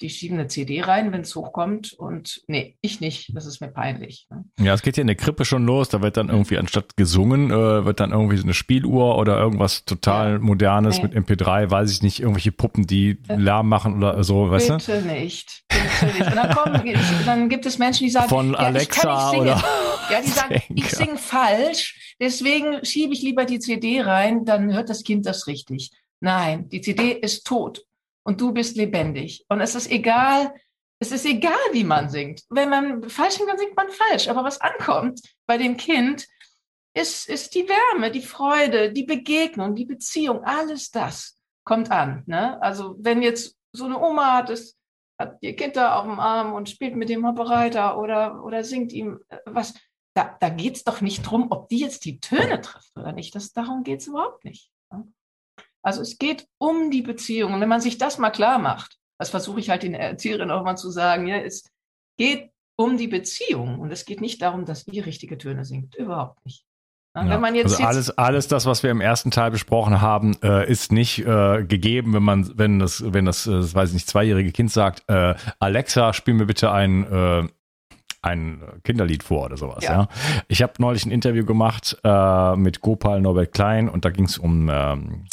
[0.00, 1.92] die schieben eine CD rein, wenn es hochkommt.
[1.92, 3.34] Und nee, ich nicht.
[3.34, 4.26] Das ist mir peinlich.
[4.30, 4.44] Ne?
[4.58, 5.88] Ja, es geht ja in der Krippe schon los.
[5.88, 9.84] Da wird dann irgendwie anstatt gesungen, äh, wird dann irgendwie so eine Spieluhr oder irgendwas
[9.84, 10.38] total ja.
[10.38, 11.08] Modernes nee.
[11.08, 15.02] mit MP3, weiß ich nicht, irgendwelche Puppen, die äh, Lärm machen oder so, weißt Bitte
[15.02, 15.08] du?
[15.08, 15.64] Nicht.
[15.68, 16.26] Bitte nicht.
[16.26, 16.82] Und dann, kommen,
[17.26, 19.62] dann gibt es Menschen, die sagen, von ja, Alexa oder.
[20.10, 24.88] Ja, die sagen, ich singe falsch, deswegen schiebe ich lieber die CD rein, dann hört
[24.88, 25.90] das Kind das richtig.
[26.20, 27.84] Nein, die CD ist tot
[28.30, 29.44] und du bist lebendig.
[29.48, 30.54] Und es ist egal,
[31.02, 32.42] Es ist egal, wie man singt.
[32.50, 34.28] Wenn man falsch singt, dann singt man falsch.
[34.28, 36.26] Aber was ankommt bei dem Kind,
[36.94, 42.22] ist, ist die Wärme, die Freude, die Begegnung, die Beziehung, alles das kommt an.
[42.26, 42.60] Ne?
[42.62, 44.76] Also wenn jetzt so eine Oma hat, es,
[45.18, 48.92] hat ihr Kind da auf dem Arm und spielt mit dem Operator oder, oder singt
[48.92, 49.74] ihm äh, was,
[50.14, 53.34] da, da geht es doch nicht drum, ob die jetzt die Töne trifft oder nicht.
[53.34, 54.70] Das, darum geht es überhaupt nicht.
[55.82, 57.54] Also es geht um die Beziehung.
[57.54, 60.64] Und wenn man sich das mal klar macht, das versuche ich halt den Erzieherinnen auch
[60.64, 61.64] mal zu sagen, ja, es
[62.16, 65.94] geht um die Beziehung und es geht nicht darum, dass ihr richtige Töne singt.
[65.94, 66.64] Überhaupt nicht.
[67.16, 70.36] Ja, wenn man jetzt, also alles, alles das, was wir im ersten Teil besprochen haben,
[70.42, 73.94] äh, ist nicht äh, gegeben, wenn man, wenn das, wenn das, äh, das weiß ich
[73.94, 77.48] nicht, zweijährige Kind sagt, äh, Alexa, spiel mir bitte ein äh,
[78.22, 79.82] ein Kinderlied vor oder sowas.
[79.82, 79.92] Ja.
[79.92, 80.08] ja.
[80.46, 84.38] Ich habe neulich ein Interview gemacht äh, mit Gopal Norbert Klein und da ging es
[84.38, 85.24] um ähm,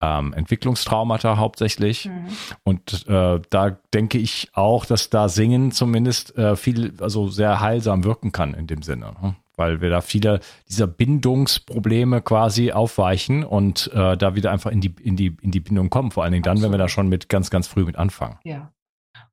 [0.00, 2.06] ähm, Entwicklungstraumata hauptsächlich.
[2.06, 2.26] Mhm.
[2.64, 8.04] Und äh, da denke ich auch, dass da Singen zumindest äh, viel, also sehr heilsam
[8.04, 9.14] wirken kann in dem Sinne.
[9.22, 9.36] Ne?
[9.56, 14.94] weil wir da viele dieser Bindungsprobleme quasi aufweichen und äh, da wieder einfach in die,
[15.02, 16.10] in, die, in die Bindung kommen.
[16.10, 16.72] Vor allen Dingen dann, Absolut.
[16.72, 18.38] wenn wir da schon mit ganz, ganz früh mit anfangen.
[18.44, 18.72] Ja.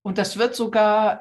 [0.01, 1.19] Und das wird sogar,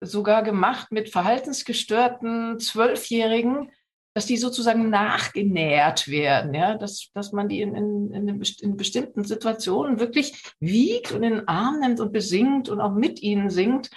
[0.00, 3.70] sogar gemacht mit verhaltensgestörten Zwölfjährigen,
[4.18, 9.22] dass die sozusagen nachgenährt werden, ja, dass, dass man die in, in, in, in bestimmten
[9.22, 13.90] Situationen wirklich wiegt und in den Arm nimmt und besingt und auch mit ihnen singt.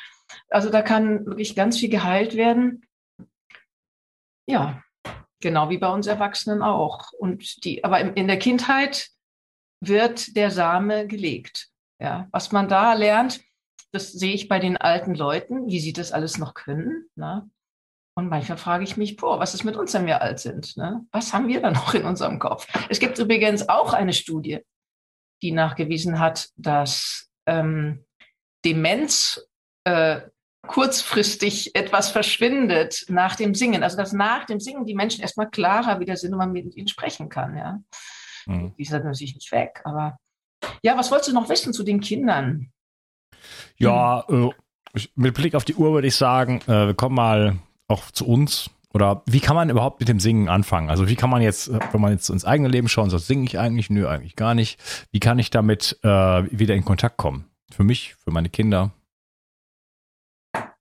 [0.47, 2.85] Also da kann wirklich ganz viel geheilt werden.
[4.45, 4.83] Ja,
[5.39, 7.13] genau wie bei uns Erwachsenen auch.
[7.13, 9.09] Und die, aber in der Kindheit
[9.79, 11.69] wird der Same gelegt.
[11.99, 13.41] Ja, was man da lernt,
[13.91, 17.09] das sehe ich bei den alten Leuten, wie sie das alles noch können.
[17.15, 17.49] Ne?
[18.13, 20.75] Und manchmal frage ich mich, boah, was ist mit uns, wenn wir alt sind?
[20.75, 21.05] Ne?
[21.11, 22.67] Was haben wir da noch in unserem Kopf?
[22.89, 24.59] Es gibt übrigens auch eine Studie,
[25.41, 28.05] die nachgewiesen hat, dass ähm,
[28.65, 29.47] Demenz
[29.85, 30.21] äh,
[30.67, 33.81] kurzfristig etwas verschwindet nach dem Singen.
[33.81, 36.87] Also dass nach dem Singen die Menschen erstmal klarer wieder sind und man mit ihnen
[36.87, 37.57] sprechen kann.
[37.57, 37.79] Ja.
[38.45, 38.75] Mhm.
[38.77, 39.81] Die sind natürlich nicht weg.
[39.85, 40.17] Aber
[40.83, 42.71] ja, was wolltest du noch wissen zu den Kindern?
[43.77, 44.49] Ja, äh,
[45.15, 47.57] mit Blick auf die Uhr würde ich sagen, äh, wir kommen mal
[47.91, 48.69] auch zu uns.
[48.93, 50.89] Oder wie kann man überhaupt mit dem Singen anfangen?
[50.89, 53.45] Also wie kann man jetzt, äh, wenn man jetzt ins eigene Leben schaut, so singe
[53.45, 53.89] ich eigentlich?
[53.89, 54.79] Nö, eigentlich gar nicht.
[55.11, 57.45] Wie kann ich damit äh, wieder in Kontakt kommen?
[57.71, 58.91] Für mich, für meine Kinder?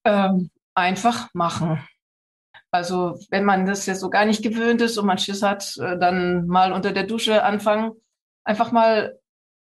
[0.05, 1.87] Ähm, einfach machen.
[2.73, 5.99] Also wenn man das jetzt so gar nicht gewöhnt ist und man Schiss hat, äh,
[5.99, 7.93] dann mal unter der Dusche anfangen,
[8.45, 9.19] einfach mal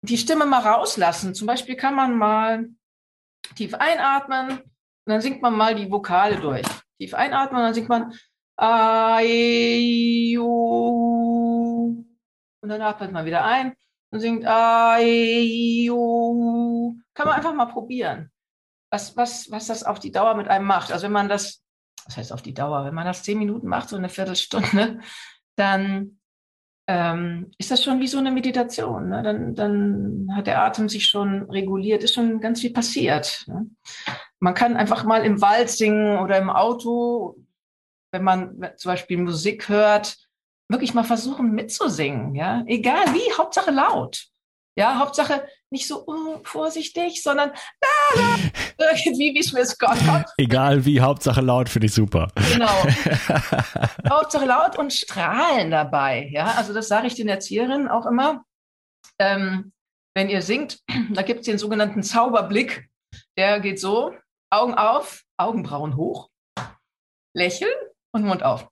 [0.02, 1.34] die Stimme mal rauslassen.
[1.34, 2.70] Zum Beispiel kann man mal
[3.56, 4.62] tief einatmen und
[5.06, 6.68] dann singt man mal die Vokale durch.
[7.00, 8.14] Tief einatmen dann singt man.
[12.62, 13.74] Und dann atmet man wieder ein
[14.12, 14.44] und singt.
[14.44, 15.02] Kann
[17.28, 18.32] man einfach mal probieren
[18.90, 20.92] was, was, was das auf die Dauer mit einem macht.
[20.92, 21.64] Also wenn man das,
[22.06, 25.00] was heißt auf die Dauer, wenn man das zehn Minuten macht, so eine Viertelstunde,
[25.56, 26.20] dann
[26.88, 29.10] ähm, ist das schon wie so eine Meditation.
[29.10, 29.22] Ne?
[29.22, 33.44] Dann, dann hat der Atem sich schon reguliert, ist schon ganz viel passiert.
[33.48, 33.70] Ne?
[34.40, 37.38] Man kann einfach mal im Wald singen oder im Auto,
[38.12, 40.18] wenn man zum Beispiel Musik hört,
[40.70, 42.36] wirklich mal versuchen mitzusingen.
[42.36, 42.64] Ja?
[42.68, 44.30] Egal wie, Hauptsache laut.
[44.78, 47.52] Ja, Hauptsache nicht so uh, vorsichtig, sondern
[48.78, 50.32] irgendwie, wie Gott hat.
[50.38, 52.32] Egal wie, Hauptsache laut finde ich super.
[52.54, 52.68] Genau.
[54.10, 56.30] Hauptsache laut und strahlen dabei.
[56.32, 58.46] Ja, also das sage ich den Erzieherinnen auch immer.
[59.20, 59.74] Ähm,
[60.16, 60.80] wenn ihr singt,
[61.12, 62.90] da gibt es den sogenannten Zauberblick.
[63.38, 64.14] Der geht so:
[64.52, 66.30] Augen auf, Augenbrauen hoch,
[67.36, 67.74] lächeln
[68.14, 68.68] und Mund auf.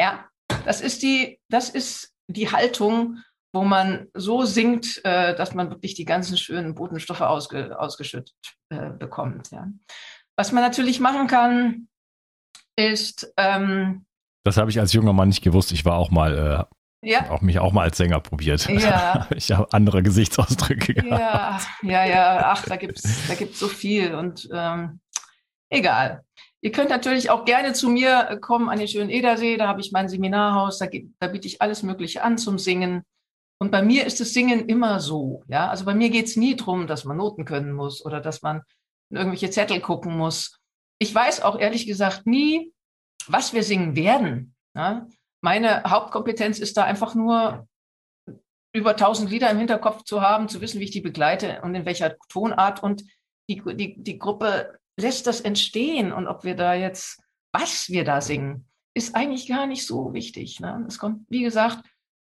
[0.00, 0.28] Ja,
[0.64, 3.18] das ist die, das ist die Haltung,
[3.54, 8.34] wo man so singt, äh, dass man wirklich die ganzen schönen Botenstoffe ausge, ausgeschüttet
[8.70, 9.50] äh, bekommt.
[9.50, 9.68] Ja.
[10.36, 11.88] Was man natürlich machen kann,
[12.76, 13.32] ist.
[13.36, 14.06] Ähm,
[14.44, 15.72] das habe ich als junger Mann nicht gewusst.
[15.72, 16.66] Ich war auch mal.
[17.02, 17.30] Äh, ja.
[17.30, 18.68] Auch mich auch mal als Sänger probiert.
[18.68, 19.26] Ja.
[19.36, 21.10] ich habe andere Gesichtsausdrücke gehabt.
[21.10, 22.42] Ja, ja, ja.
[22.46, 24.14] Ach, da gibt es da gibt's so viel.
[24.14, 25.00] Und ähm,
[25.68, 26.24] egal.
[26.60, 29.56] Ihr könnt natürlich auch gerne zu mir kommen an den schönen Edersee.
[29.56, 30.78] Da habe ich mein Seminarhaus.
[30.78, 30.86] Da,
[31.18, 33.02] da biete ich alles Mögliche an zum Singen.
[33.58, 35.42] Und bei mir ist das Singen immer so.
[35.48, 35.70] Ja?
[35.70, 38.62] Also bei mir geht es nie darum, dass man Noten können muss oder dass man
[39.10, 40.58] irgendwelche Zettel gucken muss.
[40.98, 42.72] Ich weiß auch ehrlich gesagt nie,
[43.26, 44.54] was wir singen werden.
[44.74, 45.06] Ja?
[45.42, 47.68] Meine Hauptkompetenz ist da einfach nur,
[48.72, 51.84] über tausend Lieder im Hinterkopf zu haben, zu wissen, wie ich die begleite und in
[51.84, 52.82] welcher Tonart.
[52.82, 53.04] Und
[53.48, 56.12] die, die, die Gruppe lässt das entstehen.
[56.12, 60.60] Und ob wir da jetzt, was wir da singen, ist eigentlich gar nicht so wichtig.
[60.60, 60.84] Ne?
[60.88, 61.84] Es kommt, wie gesagt,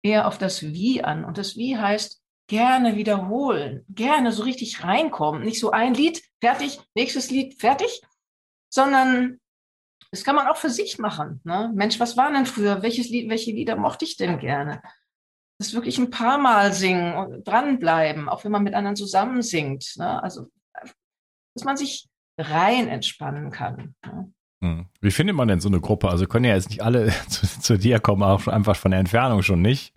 [0.01, 1.25] eher auf das Wie an.
[1.25, 5.43] Und das Wie heißt gerne wiederholen, gerne so richtig reinkommen.
[5.43, 8.01] Nicht so ein Lied, fertig, nächstes Lied, fertig,
[8.69, 9.39] sondern
[10.11, 11.41] das kann man auch für sich machen.
[11.43, 11.71] Ne?
[11.75, 12.81] Mensch, was war denn früher?
[12.81, 14.81] Welches Lied, welche Lieder mochte ich denn gerne?
[15.59, 19.93] Das wirklich ein paar Mal singen und dranbleiben, auch wenn man mit anderen zusammen singt.
[19.97, 20.21] Ne?
[20.23, 20.47] Also,
[21.53, 23.95] dass man sich rein entspannen kann.
[24.05, 24.33] Ne?
[24.61, 24.85] Hm.
[24.99, 26.09] Wie findet man denn so eine Gruppe?
[26.09, 29.43] Also können ja jetzt nicht alle zu, zu dir kommen, auch einfach von der Entfernung
[29.43, 29.93] schon nicht.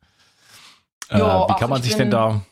[1.09, 2.42] Äh, jo, wie kann man sich bin, denn da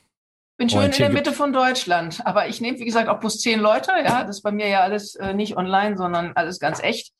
[0.61, 3.61] bin schön in der Mitte von Deutschland, aber ich nehme, wie gesagt, auch bloß zehn
[3.61, 3.92] Leute.
[4.05, 7.14] Ja, das ist bei mir ja alles äh, nicht online, sondern alles ganz echt.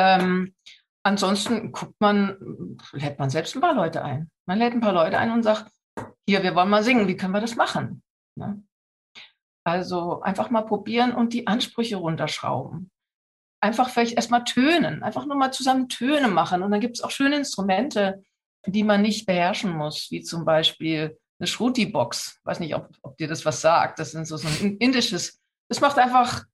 [0.00, 0.54] Ähm,
[1.02, 4.30] ansonsten guckt man, lädt man selbst ein paar Leute ein.
[4.46, 5.70] Man lädt ein paar Leute ein und sagt,
[6.26, 8.02] hier, wir wollen mal singen, wie können wir das machen?
[8.34, 8.62] Ne?
[9.64, 12.90] Also einfach mal probieren und die Ansprüche runterschrauben.
[13.62, 16.62] Einfach vielleicht erstmal tönen, einfach nur mal zusammen Töne machen.
[16.62, 18.24] Und dann gibt es auch schöne Instrumente,
[18.66, 22.40] die man nicht beherrschen muss, wie zum Beispiel eine Shruti-Box.
[22.44, 23.98] Weiß nicht, ob, ob dir das was sagt.
[23.98, 25.42] Das sind so, so ein indisches.
[25.68, 26.44] Das macht einfach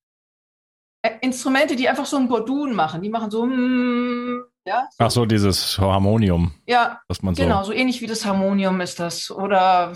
[1.07, 3.03] Instrumente, die einfach so ein Bordun machen.
[3.03, 4.88] Die machen so, mm, ja.
[4.90, 5.05] So.
[5.05, 6.55] Ach so, dieses Harmonium.
[6.66, 9.31] Ja, was man so genau, so ähnlich wie das Harmonium ist das.
[9.31, 9.92] Oder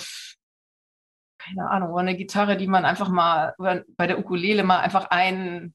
[1.40, 5.06] keine Ahnung, oder eine Gitarre, die man einfach mal, oder bei der Ukulele mal einfach
[5.10, 5.74] ein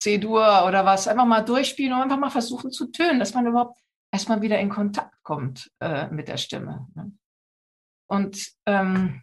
[0.00, 3.80] C-Dur oder was, einfach mal durchspielen und einfach mal versuchen zu tönen, dass man überhaupt
[4.12, 6.88] erstmal wieder in Kontakt kommt äh, mit der Stimme.
[6.94, 7.12] Ne?
[8.08, 9.22] Und ähm,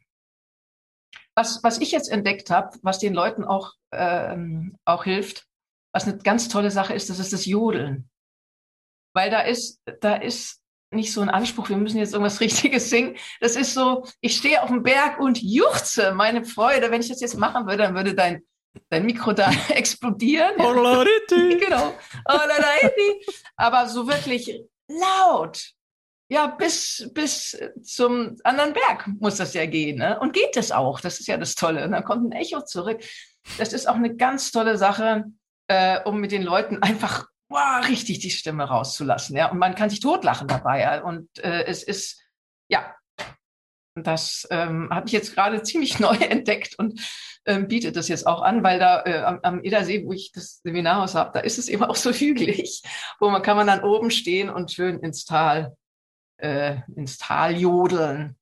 [1.37, 5.45] was, was ich jetzt entdeckt habe, was den Leuten auch, ähm, auch hilft,
[5.93, 8.09] was eine ganz tolle Sache ist, das ist das Jodeln.
[9.13, 13.17] Weil da ist, da ist nicht so ein Anspruch, wir müssen jetzt irgendwas Richtiges singen.
[13.39, 16.89] Das ist so, ich stehe auf dem Berg und juchze meine Freude.
[16.89, 18.41] Wenn ich das jetzt machen würde, dann würde dein,
[18.89, 20.55] dein Mikro da explodieren.
[21.59, 21.93] genau.
[23.55, 25.76] Aber so wirklich laut
[26.29, 29.99] ja, bis, bis zum anderen Berg muss das ja gehen.
[29.99, 30.19] Ne?
[30.19, 30.99] Und geht es auch.
[30.99, 31.85] Das ist ja das Tolle.
[31.85, 33.01] Und dann kommt ein Echo zurück.
[33.57, 35.25] Das ist auch eine ganz tolle Sache,
[35.67, 39.37] äh, um mit den Leuten einfach wow, richtig die Stimme rauszulassen.
[39.37, 39.51] Ja?
[39.51, 40.81] Und man kann sich totlachen dabei.
[40.81, 41.01] Ja?
[41.01, 42.21] Und äh, es ist,
[42.67, 42.93] ja,
[43.95, 46.99] das ähm, habe ich jetzt gerade ziemlich neu entdeckt und
[47.45, 50.59] ähm, bietet das jetzt auch an, weil da äh, am, am Edersee, wo ich das
[50.61, 52.83] Seminarhaus habe, da ist es eben auch so hügelig,
[53.21, 55.77] wo man kann man dann oben stehen und schön ins Tal
[56.37, 58.35] äh, ins Tal jodeln.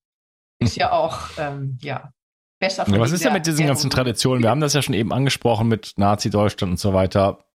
[0.59, 2.11] Ist ja auch, ähm, ja,
[2.59, 2.85] besser.
[2.87, 4.43] Ja, was ist denn mit diesen ganzen Traditionen?
[4.43, 7.45] Wir haben das ja schon eben angesprochen mit Nazi-Deutschland und so weiter.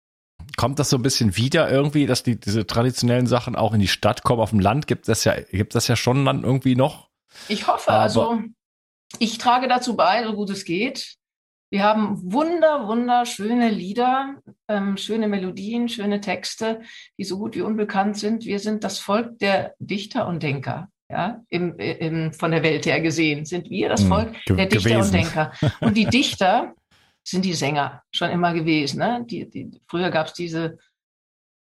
[0.56, 3.88] Kommt das so ein bisschen wieder irgendwie, dass die, diese traditionellen Sachen auch in die
[3.88, 4.40] Stadt kommen?
[4.40, 7.10] Auf dem Land gibt es ja, gibt das ja schon dann irgendwie noch?
[7.48, 8.38] Ich hoffe, Aber also
[9.18, 11.16] ich trage dazu bei, so gut es geht.
[11.70, 14.34] Wir haben wunder, wunderschöne Lieder,
[14.66, 16.80] ähm, schöne Melodien, schöne Texte,
[17.16, 18.44] die so gut wie unbekannt sind.
[18.44, 20.88] Wir sind das Volk der Dichter und Denker.
[21.08, 24.66] Ja, im, im, von der Welt her gesehen sind wir das hm, Volk hm, der
[24.66, 25.06] Dichter gewesen.
[25.06, 25.52] und Denker.
[25.80, 26.74] Und die Dichter
[27.24, 28.98] sind die Sänger schon immer gewesen.
[28.98, 29.24] Ne?
[29.28, 30.78] Die, die, früher gab es diese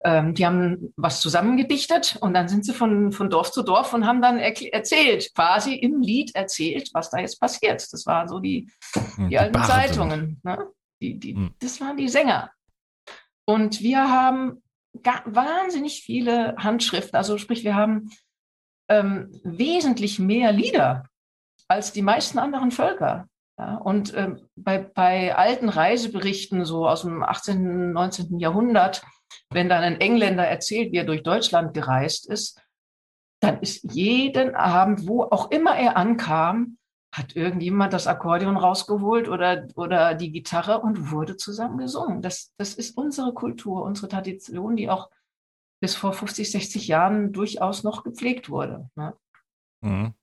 [0.06, 4.06] ähm, die haben was zusammengedichtet und dann sind sie von, von Dorf zu Dorf und
[4.06, 7.92] haben dann erzählt, quasi im Lied erzählt, was da jetzt passiert.
[7.92, 9.68] Das waren so die, hm, die, die alten Barden.
[9.68, 10.40] Zeitungen.
[10.44, 10.64] Ne?
[11.02, 11.54] Die, die, hm.
[11.58, 12.52] Das waren die Sänger.
[13.46, 14.62] Und wir haben
[15.24, 17.16] wahnsinnig viele Handschriften.
[17.16, 18.10] Also sprich, wir haben
[18.88, 21.08] ähm, wesentlich mehr Lieder
[21.66, 23.26] als die meisten anderen Völker.
[23.58, 28.38] Ja, und ähm, bei, bei alten Reiseberichten so aus dem 18., 19.
[28.38, 29.02] Jahrhundert
[29.50, 32.60] wenn dann ein Engländer erzählt, wie er durch Deutschland gereist ist,
[33.40, 36.78] dann ist jeden Abend, wo auch immer er ankam,
[37.12, 42.20] hat irgendjemand das Akkordeon rausgeholt oder, oder die Gitarre und wurde zusammen gesungen.
[42.20, 45.08] Das, das ist unsere Kultur, unsere Tradition, die auch
[45.80, 48.90] bis vor 50, 60 Jahren durchaus noch gepflegt wurde.
[48.96, 49.14] Ne?
[49.80, 50.14] Mhm.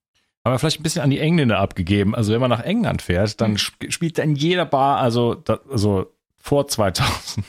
[0.44, 2.14] Aber vielleicht ein bisschen an die Engländer abgegeben.
[2.14, 3.56] Also wenn man nach England fährt, dann mhm.
[3.88, 7.44] spielt er in jeder Bar, also, also vor 2000,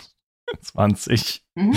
[0.62, 1.44] 20.
[1.56, 1.76] Mhm.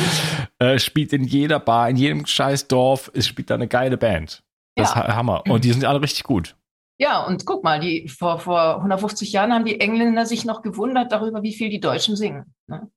[0.58, 4.42] Äh, spielt in jeder Bar, in jedem scheiß Dorf, es spielt da eine geile Band.
[4.74, 5.02] Das ja.
[5.02, 5.44] ist Hammer.
[5.48, 6.56] Und die sind alle richtig gut.
[6.98, 11.12] Ja, und guck mal, die, vor, vor 150 Jahren haben die Engländer sich noch gewundert
[11.12, 12.54] darüber, wie viel die Deutschen singen.
[12.66, 12.90] Ne?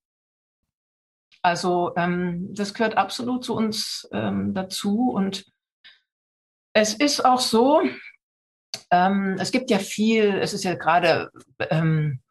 [1.44, 5.12] Also ähm, das gehört absolut zu uns ähm, dazu.
[5.12, 5.46] Und
[6.74, 7.82] es ist auch so,
[8.92, 11.32] ähm, es gibt ja viel, es ist ja gerade
[11.70, 12.22] ähm,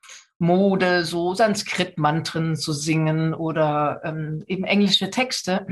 [0.41, 5.67] Mode, so Sanskrit-Mantren zu singen oder ähm, eben englische Texte.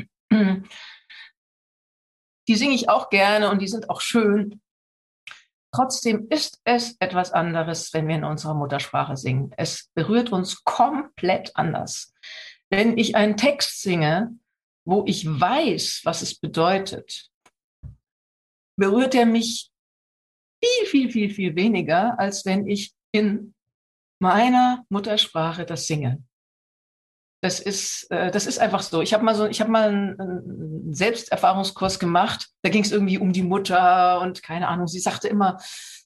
[2.49, 4.61] Die singe ich auch gerne und die sind auch schön.
[5.75, 9.53] Trotzdem ist es etwas anderes, wenn wir in unserer Muttersprache singen.
[9.57, 12.15] Es berührt uns komplett anders.
[12.71, 14.39] Wenn ich einen Text singe,
[14.87, 17.31] wo ich weiß, was es bedeutet,
[18.77, 19.71] berührt er mich
[20.63, 23.55] viel, viel, viel, viel weniger, als wenn ich in
[24.19, 26.23] meiner Muttersprache das singe.
[27.41, 29.01] Das ist, äh, das ist einfach so.
[29.01, 32.49] Ich habe mal so, ich habe mal einen, einen Selbsterfahrungskurs gemacht.
[32.63, 34.89] Da ging es irgendwie um die Mutter und keine Ahnung.
[34.89, 35.59] Sie sagte immer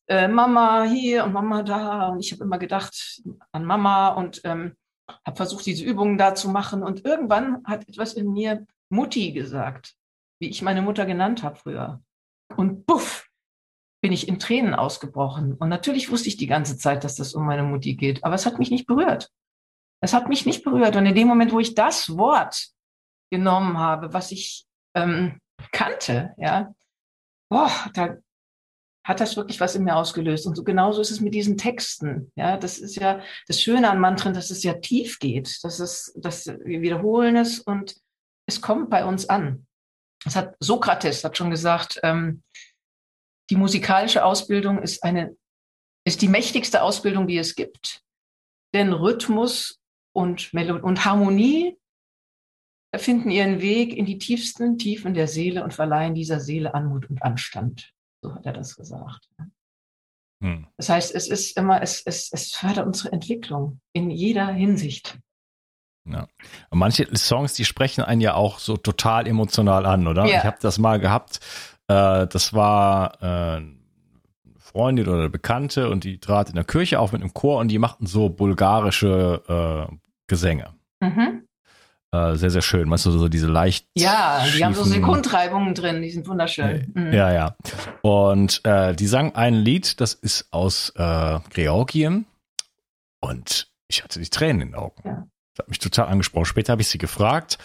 [0.09, 3.22] äh, Mama hier und Mama da und ich habe immer gedacht
[3.53, 4.77] an Mama und ähm,
[5.27, 6.83] habe versucht, diese Übungen da zu machen.
[6.83, 9.94] Und irgendwann hat etwas in mir Mutti gesagt,
[10.38, 12.03] wie ich meine Mutter genannt habe früher.
[12.57, 13.21] Und puff,
[14.02, 15.54] bin ich in Tränen ausgebrochen.
[15.54, 18.44] Und natürlich wusste ich die ganze Zeit, dass das um meine Mutti geht, aber es
[18.44, 19.30] hat mich nicht berührt.
[20.02, 20.96] Es hat mich nicht berührt.
[20.96, 22.68] Und in dem Moment, wo ich das Wort
[23.30, 26.74] genommen habe, was ich ähm, kannte, ja,
[27.48, 28.16] boah, da
[29.04, 30.46] hat das wirklich was in mir ausgelöst.
[30.46, 32.32] Und so genauso ist es mit diesen Texten.
[32.34, 35.58] Ja, das ist ja das Schöne an Mantren, dass es ja tief geht.
[35.62, 37.96] Das ist, dass wir wiederholen es und
[38.46, 39.66] es kommt bei uns an.
[40.24, 42.42] Das hat Sokrates hat schon gesagt, ähm,
[43.52, 45.36] die musikalische Ausbildung ist eine,
[46.06, 48.02] ist die mächtigste Ausbildung, die es gibt.
[48.74, 49.78] Denn Rhythmus
[50.14, 51.76] und, Melodie und Harmonie
[52.96, 57.22] finden ihren Weg in die tiefsten Tiefen der Seele und verleihen dieser Seele Anmut und
[57.22, 57.92] Anstand.
[58.22, 59.28] So hat er das gesagt.
[60.42, 60.66] Hm.
[60.78, 65.18] Das heißt, es ist immer, es, es, es fördert unsere Entwicklung in jeder Hinsicht.
[66.06, 66.26] Ja.
[66.70, 70.24] Und manche Songs, die sprechen einen ja auch so total emotional an, oder?
[70.24, 70.38] Ja.
[70.38, 71.40] Ich habe das mal gehabt.
[71.92, 73.62] Äh, das war äh,
[74.59, 77.78] Freundin oder Bekannte und die trat in der Kirche auf mit einem Chor und die
[77.78, 79.94] machten so bulgarische äh,
[80.26, 80.72] Gesänge.
[81.00, 81.46] Mhm.
[82.12, 82.90] Äh, sehr, sehr schön.
[82.90, 83.87] Weißt du, so diese leicht.
[83.96, 86.90] Ja, die haben so Sekundreibungen drin, die sind wunderschön.
[86.94, 87.12] Mhm.
[87.12, 87.57] Ja, ja.
[88.02, 92.26] Und äh, die sang ein Lied, das ist aus äh, Georgien.
[93.20, 95.02] Und ich hatte die Tränen in den Augen.
[95.05, 95.26] Ja.
[95.54, 96.46] Das hat mich total angesprochen.
[96.46, 97.58] Später habe ich sie gefragt,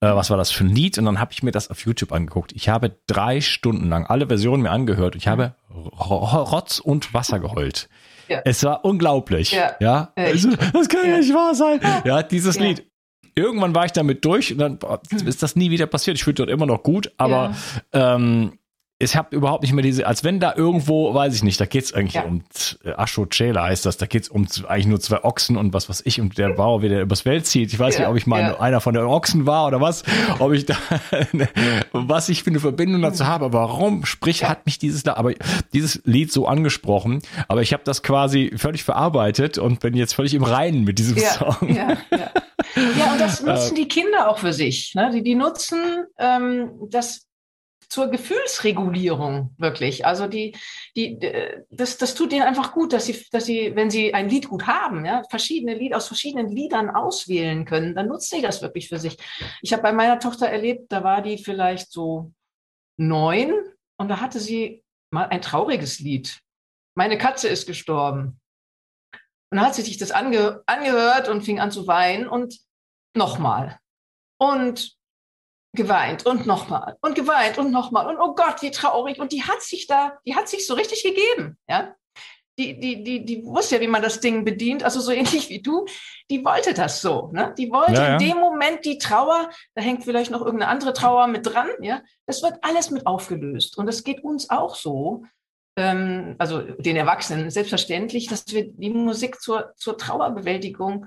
[0.00, 0.96] äh, was war das für ein Lied?
[0.96, 2.52] Und dann habe ich mir das auf YouTube angeguckt.
[2.52, 7.40] Ich habe drei Stunden lang alle Versionen mir angehört und ich habe Rotz und Wasser
[7.40, 7.88] geheult.
[8.28, 8.40] Ja.
[8.46, 9.52] Es war unglaublich.
[9.52, 9.72] Ja.
[9.80, 10.12] ja?
[10.16, 11.80] Also, das kann ja nicht wahr sein.
[12.04, 12.62] Ja, dieses ja.
[12.62, 12.90] Lied.
[13.34, 14.78] Irgendwann war ich damit durch und dann
[15.26, 16.16] ist das nie wieder passiert.
[16.16, 17.54] Ich fühle dort immer noch gut, aber
[17.92, 18.58] ähm,
[19.00, 21.92] ich habe überhaupt nicht mehr diese, als wenn da irgendwo, weiß ich nicht, da geht's
[21.92, 22.22] eigentlich ja.
[22.22, 22.44] um
[22.84, 26.20] äh, Ashocela heißt das, da geht's um eigentlich nur zwei Ochsen und was was ich
[26.20, 27.72] und der Bauer, wie der übers Feld zieht.
[27.72, 28.60] Ich weiß ja, nicht, ob ich mal ja.
[28.60, 30.04] einer von den Ochsen war oder was,
[30.38, 30.76] ob ich da,
[31.92, 35.32] was ich für eine Verbindung dazu habe, aber warum, sprich, hat mich dieses, aber
[35.72, 40.34] dieses Lied so angesprochen, aber ich habe das quasi völlig verarbeitet und bin jetzt völlig
[40.34, 41.74] im Reinen mit diesem Song.
[41.74, 42.30] Ja, ja.
[42.96, 44.94] ja, und das nutzen die Kinder auch für sich.
[44.94, 45.10] Ne?
[45.12, 47.26] Die, die nutzen ähm, das
[47.94, 50.04] zur Gefühlsregulierung wirklich.
[50.04, 50.56] Also die,
[50.96, 51.16] die,
[51.70, 54.66] das, das tut ihnen einfach gut, dass sie, dass sie, wenn sie ein Lied gut
[54.66, 58.98] haben, ja, verschiedene Lied aus verschiedenen Liedern auswählen können, dann nutzt sie das wirklich für
[58.98, 59.16] sich.
[59.62, 62.32] Ich habe bei meiner Tochter erlebt, da war die vielleicht so
[62.96, 63.54] neun
[63.96, 66.40] und da hatte sie mal ein trauriges Lied.
[66.96, 68.40] Meine Katze ist gestorben.
[69.50, 72.58] Und dann hat sie sich das ange, angehört und fing an zu weinen und
[73.14, 73.78] nochmal.
[74.36, 74.96] Und
[75.74, 79.18] geweint und nochmal und geweint und nochmal und oh Gott, wie traurig.
[79.18, 81.94] Und die hat sich da, die hat sich so richtig gegeben, ja.
[82.56, 85.60] Die, die, die, die wusste ja, wie man das Ding bedient, also so ähnlich wie
[85.60, 85.86] du.
[86.30, 87.52] Die wollte das so, ne?
[87.58, 88.12] Die wollte ja, ja.
[88.12, 92.02] in dem Moment die Trauer, da hängt vielleicht noch irgendeine andere Trauer mit dran, ja.
[92.26, 93.76] Das wird alles mit aufgelöst.
[93.76, 95.24] Und es geht uns auch so,
[95.76, 101.06] ähm, also den Erwachsenen, selbstverständlich, dass wir die Musik zur, zur Trauerbewältigung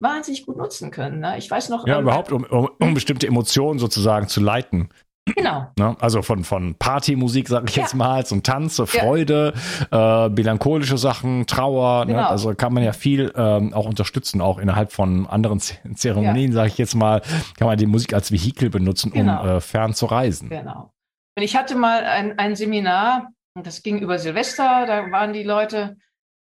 [0.00, 1.20] wahnsinnig gut nutzen können.
[1.20, 1.38] Ne?
[1.38, 1.86] Ich weiß noch.
[1.86, 4.90] Ja, ähm, überhaupt, um, um, um, bestimmte Emotionen sozusagen zu leiten.
[5.34, 5.66] Genau.
[5.76, 5.96] Ne?
[5.98, 7.82] Also von, von Partymusik, sag ich ja.
[7.82, 9.54] jetzt mal, zum Tanz, Freude,
[9.90, 10.26] ja.
[10.26, 12.04] äh, melancholische Sachen, Trauer.
[12.04, 12.12] Ne?
[12.12, 12.22] Genau.
[12.22, 12.28] Ne?
[12.28, 15.60] Also kann man ja viel ähm, auch unterstützen, auch innerhalb von anderen
[15.94, 16.54] Zeremonien, ja.
[16.54, 17.22] sage ich jetzt mal,
[17.58, 19.42] kann man die Musik als Vehikel benutzen, genau.
[19.42, 20.48] um äh, fern zu reisen.
[20.48, 20.92] Genau.
[21.36, 25.42] Und ich hatte mal ein, ein Seminar, und das ging über Silvester, da waren die
[25.42, 25.96] Leute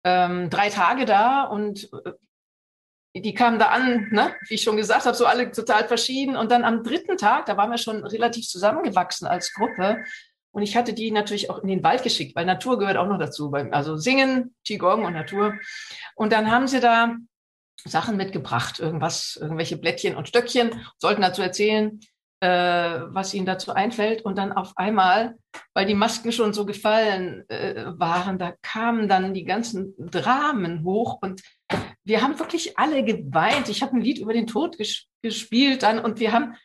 [0.03, 2.11] ähm, drei Tage da und äh,
[3.21, 4.33] die kamen da an, ne?
[4.47, 6.35] wie ich schon gesagt habe, so alle total verschieden.
[6.35, 10.03] Und dann am dritten Tag, da waren wir schon relativ zusammengewachsen als Gruppe.
[10.51, 13.19] Und ich hatte die natürlich auch in den Wald geschickt, weil Natur gehört auch noch
[13.19, 13.51] dazu.
[13.71, 15.53] Also Singen, Qigong und Natur.
[16.15, 17.15] Und dann haben sie da
[17.85, 21.99] Sachen mitgebracht, irgendwas, irgendwelche Blättchen und Stöckchen, sollten dazu erzählen,
[22.39, 24.23] äh, was ihnen dazu einfällt.
[24.23, 25.35] Und dann auf einmal,
[25.73, 31.19] weil die Masken schon so gefallen äh, waren, da kamen dann die ganzen Dramen hoch
[31.21, 31.41] und
[32.07, 33.67] wir haben wirklich alle geweint.
[33.67, 36.55] Ich habe ein Lied über den Tod ges gespielt dann und wir haben,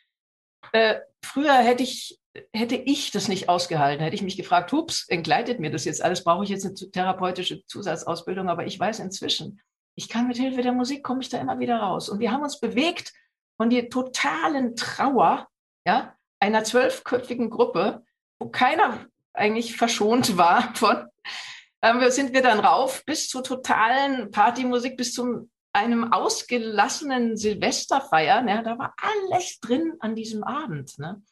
[0.73, 2.21] äh, früher hätte ich,
[2.53, 6.23] hätte ich das nicht ausgehalten, hätte ich mich gefragt, hups, entgleitet mir das jetzt alles,
[6.23, 9.61] brauche ich jetzt eine therapeutische Zusatzausbildung, aber ich weiß inzwischen,
[9.97, 12.09] ich kann mit Hilfe der Musik, komme ich da immer wieder raus.
[12.09, 13.13] Und wir haben uns bewegt
[13.57, 15.49] von der totalen Trauer,
[15.85, 18.05] ja, einer zwölfköpfigen Gruppe,
[18.39, 21.09] wo keiner eigentlich verschont war von,
[21.83, 28.47] Da sind wir dann rauf bis zur totalen Partymusik, bis zum einem ausgelassenen Silvesterfeiern.
[28.49, 30.99] Ja, da war alles drin an diesem Abend.
[30.99, 31.23] Ne?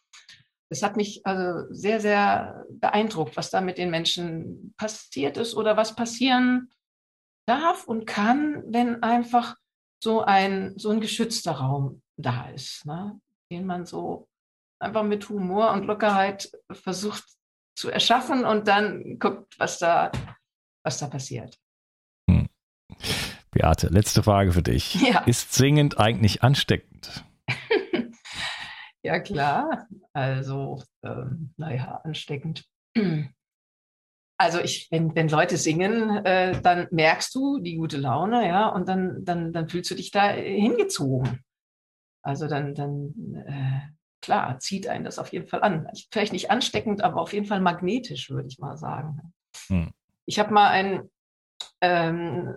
[0.69, 5.77] Das hat mich also sehr, sehr beeindruckt, was da mit den Menschen passiert ist oder
[5.77, 6.71] was passieren
[7.47, 9.57] darf und kann, wenn einfach
[10.03, 13.21] so ein, so ein geschützter Raum da ist, ne?
[13.51, 14.29] den man so
[14.81, 17.25] einfach mit Humor und Lockerheit versucht
[17.77, 20.11] zu erschaffen und dann guckt, was da,
[20.83, 21.59] was da passiert.
[22.29, 22.49] Hm.
[23.51, 24.95] Beate, letzte Frage für dich.
[24.95, 25.21] Ja.
[25.25, 27.25] Ist singend eigentlich ansteckend?
[29.03, 29.89] ja, klar.
[30.13, 32.65] Also, ähm, naja, ansteckend.
[34.43, 38.89] Also ich, wenn, wenn Leute singen, äh, dann merkst du die gute Laune, ja, und
[38.89, 41.45] dann, dann, dann fühlst du dich da hingezogen.
[42.23, 43.13] Also dann, dann
[43.47, 43.81] äh,
[44.23, 45.87] klar, zieht einen das auf jeden Fall an.
[46.11, 49.35] Vielleicht nicht ansteckend, aber auf jeden Fall magnetisch, würde ich mal sagen.
[49.67, 49.93] Hm.
[50.31, 51.11] Ich habe mal ein,
[51.81, 52.55] ähm,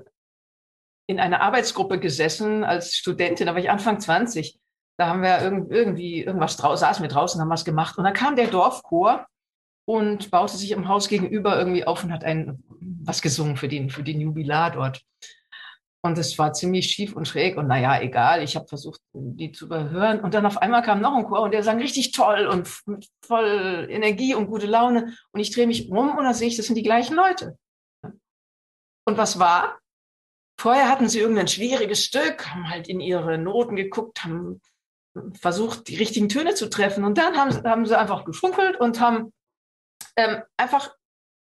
[1.08, 4.60] in einer Arbeitsgruppe gesessen als Studentin, da war ich Anfang 20.
[5.00, 7.98] Da haben wir irgendwie irgendwas draußen, saßen wir draußen, haben was gemacht.
[7.98, 9.26] Und dann kam der Dorfchor
[9.86, 12.64] und baute sich im Haus gegenüber irgendwie auf und hat ein,
[13.04, 15.02] was gesungen für den, für den Jubilar dort.
[16.06, 18.44] Und es war ziemlich schief und schräg und naja, egal.
[18.44, 20.20] Ich habe versucht, die zu überhören.
[20.20, 22.68] Und dann auf einmal kam noch ein Chor und der sang richtig toll und
[23.26, 25.16] voll Energie und gute Laune.
[25.32, 27.58] Und ich drehe mich um und da sehe ich, das sind die gleichen Leute.
[29.06, 29.80] Und was war?
[30.60, 34.62] Vorher hatten sie irgendein schwieriges Stück, haben halt in ihre Noten geguckt, haben
[35.34, 37.04] versucht, die richtigen Töne zu treffen.
[37.04, 39.34] Und dann haben, haben sie einfach geschunkelt und haben
[40.16, 40.96] ähm, einfach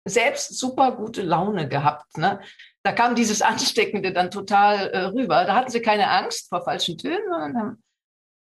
[0.06, 2.18] selbst super gute Laune gehabt.
[2.18, 2.40] Ne?
[2.84, 5.46] Da kam dieses Ansteckende dann total äh, rüber.
[5.46, 7.84] Da hatten sie keine Angst vor falschen Tönen, sondern haben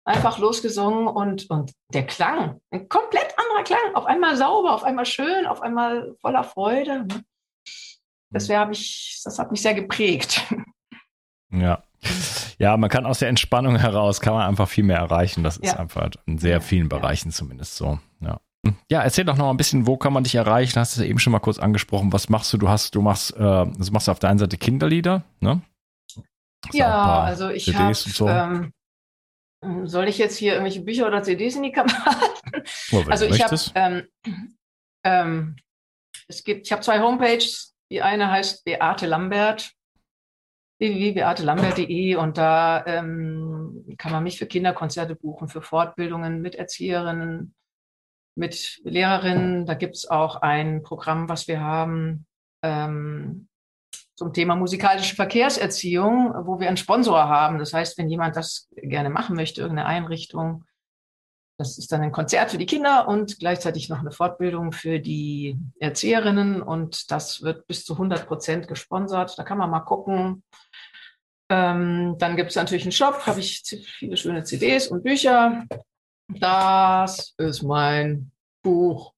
[0.06, 5.06] einfach losgesungen und, und der Klang, ein komplett anderer Klang, auf einmal sauber, auf einmal
[5.06, 7.06] schön, auf einmal voller Freude.
[7.06, 7.24] Ne?
[8.34, 10.42] Das, ich, das hat mich sehr geprägt.
[11.56, 11.84] Ja.
[12.58, 15.44] Ja, man kann aus der Entspannung heraus, kann man einfach viel mehr erreichen.
[15.44, 17.36] Das ist einfach in sehr vielen Bereichen ja.
[17.36, 18.00] zumindest so.
[18.22, 18.40] Ja.
[18.90, 20.80] Ja, erzähl doch noch ein bisschen, wo kann man dich erreichen?
[20.80, 22.14] Hast du ja eben schon mal kurz angesprochen.
[22.14, 22.58] Was machst du?
[22.58, 25.62] Du hast, du machst, äh, du machst auf der einen Seite Kinderlieder, ne?
[26.66, 28.28] Hast ja, also ich habe, so.
[28.30, 28.72] ähm,
[29.84, 32.64] soll ich jetzt hier irgendwelche Bücher oder CDs in die Kamera halten?
[32.94, 34.08] Oh, also ich habe, ähm,
[35.04, 35.56] ähm,
[36.28, 37.73] es gibt, ich habe zwei Homepages.
[37.92, 39.74] Die eine heißt Beate Lambert,
[40.80, 47.54] www.beatelambert.de und da ähm, kann man mich für Kinderkonzerte buchen, für Fortbildungen mit Erzieherinnen,
[48.36, 49.66] mit Lehrerinnen.
[49.66, 52.26] Da gibt es auch ein Programm, was wir haben
[52.64, 53.48] ähm,
[54.16, 57.60] zum Thema musikalische Verkehrserziehung, wo wir einen Sponsor haben.
[57.60, 60.66] Das heißt, wenn jemand das gerne machen möchte, irgendeine Einrichtung,
[61.58, 65.58] das ist dann ein Konzert für die Kinder und gleichzeitig noch eine Fortbildung für die
[65.80, 69.38] Erzieherinnen und das wird bis zu 100 Prozent gesponsert.
[69.38, 70.44] Da kann man mal gucken.
[71.50, 73.62] Ähm, dann gibt es natürlich einen Shop, habe ich
[73.98, 75.66] viele schöne CDs und Bücher.
[76.28, 78.32] Das ist mein
[78.64, 79.14] Buch.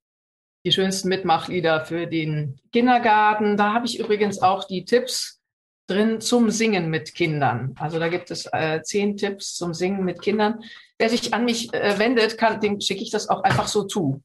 [0.65, 3.55] Die schönsten Mitmachlieder für den Kindergarten.
[3.55, 5.39] Da habe ich übrigens auch die Tipps
[5.87, 7.75] drin zum Singen mit Kindern.
[7.79, 10.63] Also da gibt es äh, zehn Tipps zum Singen mit Kindern.
[10.97, 14.21] Wer sich an mich äh, wendet, kann, dem schicke ich das auch einfach so zu.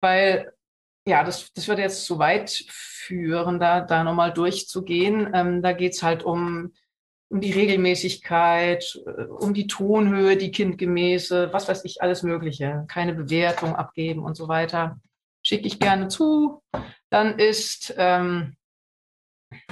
[0.00, 0.52] Weil,
[1.06, 5.30] ja, das, das würde jetzt zu weit führen, da, da nochmal durchzugehen.
[5.34, 6.72] Ähm, da geht's halt um
[7.28, 12.84] um die Regelmäßigkeit, äh, um die Tonhöhe, die kindgemäße, was weiß ich, alles Mögliche.
[12.88, 15.00] Keine Bewertung abgeben und so weiter.
[15.42, 16.62] Schicke ich gerne zu.
[17.10, 18.56] Dann ist, ähm,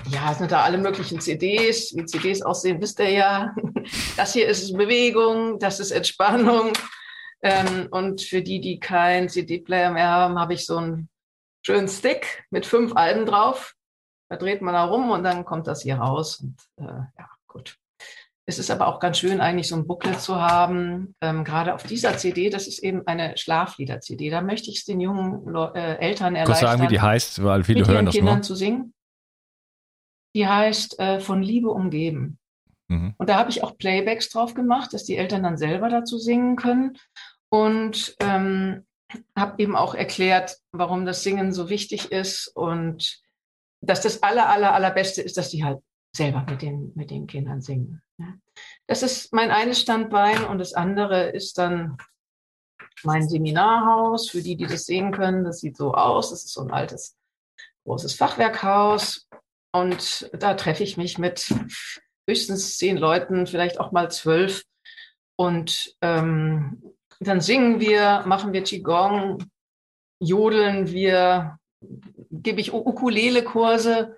[0.09, 1.94] ja, sind da alle möglichen CDs.
[1.96, 3.55] Wie CDs aussehen, wisst ihr ja.
[4.16, 6.72] Das hier ist Bewegung, das ist Entspannung.
[7.42, 11.11] Ähm, und für die, die keinen CD-Player mehr haben, habe ich so einen
[11.64, 13.74] schönen Stick mit fünf Alben drauf.
[14.30, 16.40] Da dreht man da rum und dann kommt das hier raus.
[16.40, 16.84] Und, äh,
[17.18, 17.76] ja, Gut.
[18.46, 21.14] Es ist aber auch ganz schön, eigentlich so ein Booklet zu haben.
[21.20, 24.28] Ähm, gerade auf dieser CD, das ist eben eine Schlaflieder-CD.
[24.28, 26.46] Da möchte ich es den jungen äh, Eltern erleichtern.
[26.46, 28.42] Kannst sagen, wie die heißt, weil viele mit hören das Kindern nur.
[28.42, 28.93] zu singen.
[30.35, 32.39] Die heißt äh, Von Liebe umgeben.
[32.89, 33.14] Mhm.
[33.16, 36.57] Und da habe ich auch Playbacks drauf gemacht, dass die Eltern dann selber dazu singen
[36.57, 36.99] können.
[37.49, 38.85] Und ähm,
[39.37, 43.22] habe eben auch erklärt, warum das Singen so wichtig ist und
[43.80, 45.80] dass das aller, aller, allerbeste ist, dass die halt
[46.16, 48.03] selber mit den, mit den Kindern singen.
[48.87, 51.97] Das ist mein eines Standbein und das andere ist dann
[53.03, 54.30] mein Seminarhaus.
[54.30, 56.30] Für die, die das sehen können, das sieht so aus.
[56.30, 57.16] Das ist so ein altes,
[57.85, 59.28] großes Fachwerkhaus.
[59.75, 61.53] Und da treffe ich mich mit
[62.29, 64.62] höchstens zehn Leuten, vielleicht auch mal zwölf.
[65.37, 69.45] Und ähm, dann singen wir, machen wir Qigong,
[70.20, 71.59] jodeln wir,
[72.31, 74.16] gebe ich Ukulele-Kurse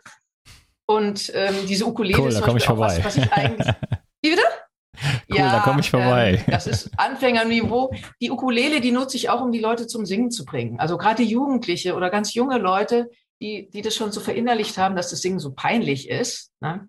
[0.86, 2.98] und ähm, diese Ukulele cool, ist da ich vorbei.
[2.98, 3.66] Was, was ich eigentlich.
[4.22, 4.42] Wie bitte?
[5.30, 6.34] Cool, ja, da komme ich vorbei.
[6.46, 7.94] Ähm, das ist Anfängerniveau.
[8.20, 10.78] Die Ukulele, die nutze ich auch, um die Leute zum Singen zu bringen.
[10.78, 15.10] Also gerade Jugendliche oder ganz junge Leute, die, die das schon so verinnerlicht haben, dass
[15.10, 16.52] das Singen so peinlich ist.
[16.60, 16.88] Ne?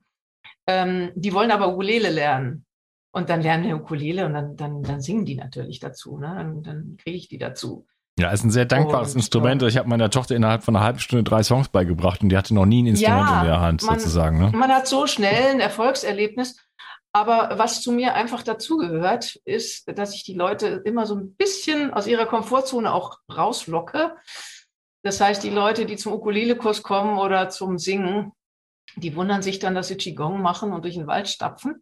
[0.68, 2.66] Ähm, die wollen aber Ukulele lernen.
[3.12, 6.18] Und dann lernen wir Ukulele und dann, dann, dann singen die natürlich dazu.
[6.18, 6.34] Ne?
[6.36, 7.88] Dann, dann kriege ich die dazu.
[8.20, 9.62] Ja, ist ein sehr dankbares und, Instrument.
[9.64, 12.54] Ich habe meiner Tochter innerhalb von einer halben Stunde drei Songs beigebracht und die hatte
[12.54, 14.40] noch nie ein Instrument ja, in der Hand man, sozusagen.
[14.40, 14.52] Ne?
[14.56, 16.58] Man hat so schnell ein Erfolgserlebnis.
[17.14, 21.92] Aber was zu mir einfach dazugehört, ist, dass ich die Leute immer so ein bisschen
[21.92, 24.16] aus ihrer Komfortzone auch rauslocke.
[25.08, 28.34] Das heißt, die Leute, die zum Ukulele-Kurs kommen oder zum Singen,
[28.98, 31.82] die wundern sich dann, dass sie Qigong machen und durch den Wald stapfen.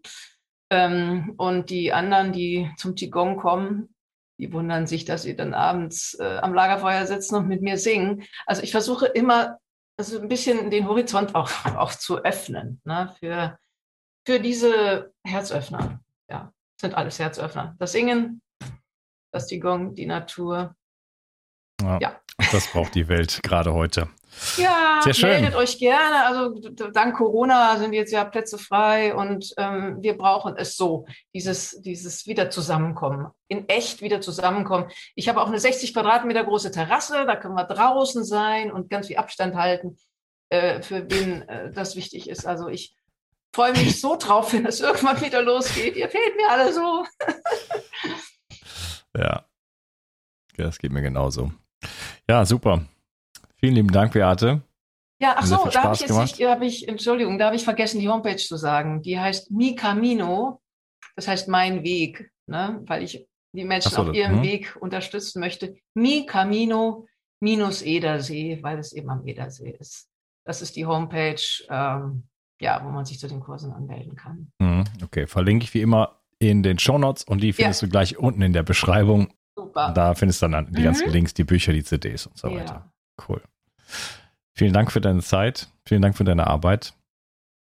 [0.69, 3.95] Ähm, und die anderen, die zum Qigong kommen,
[4.37, 8.23] die wundern sich, dass sie dann abends äh, am Lagerfeuer sitzen und mit mir singen.
[8.45, 9.57] Also ich versuche immer,
[9.97, 13.57] also ein bisschen den Horizont auch, auch zu öffnen ne, für,
[14.23, 15.99] für diese Herzöffner.
[16.29, 17.75] Ja, sind alles Herzöffner.
[17.79, 18.43] Das Singen,
[19.31, 20.75] das Qigong, die Natur.
[21.81, 22.21] Ja, ja.
[22.51, 24.09] Das braucht die Welt gerade heute.
[24.57, 25.29] Ja, Sehr schön.
[25.29, 26.25] meldet euch gerne.
[26.25, 26.59] Also
[26.91, 32.27] dank Corona sind jetzt ja Plätze frei und ähm, wir brauchen es so, dieses, dieses
[32.27, 34.91] wieder zusammenkommen, in echt wieder zusammenkommen.
[35.15, 39.07] Ich habe auch eine 60 Quadratmeter große Terrasse, da können wir draußen sein und ganz
[39.07, 39.97] viel Abstand halten,
[40.49, 42.45] äh, für wen äh, das wichtig ist.
[42.45, 42.95] Also ich
[43.53, 45.95] freue mich so drauf, wenn es irgendwann wieder losgeht.
[45.95, 47.05] Ihr fehlt mir alle so.
[49.17, 49.45] ja,
[50.57, 51.51] das geht mir genauso.
[52.29, 52.85] Ja, super.
[53.57, 54.61] Vielen lieben Dank, Beate.
[55.19, 57.99] Ja, ach so, da habe ich jetzt nicht, hab ich, Entschuldigung, da habe ich vergessen,
[57.99, 59.01] die Homepage zu sagen.
[59.01, 60.61] Die heißt Mi Camino,
[61.15, 62.81] das heißt mein Weg, ne?
[62.85, 64.43] weil ich die Menschen so, auf ihrem hm.
[64.43, 65.77] Weg unterstützen möchte.
[65.93, 67.07] Mi Camino
[67.39, 70.09] minus Edersee, weil es eben am Edersee ist.
[70.45, 72.27] Das ist die Homepage, ähm,
[72.59, 74.51] ja, wo man sich zu den Kursen anmelden kann.
[74.61, 77.87] Hm, okay, verlinke ich wie immer in den Show Notes und die findest ja.
[77.87, 79.33] du gleich unten in der Beschreibung.
[79.55, 79.91] Super.
[79.93, 80.83] Da findest du dann die mhm.
[80.83, 82.59] ganzen Links, die Bücher, die CDs und so ja.
[82.59, 82.93] weiter.
[83.27, 83.41] Cool.
[84.53, 85.69] Vielen Dank für deine Zeit.
[85.85, 86.93] Vielen Dank für deine Arbeit.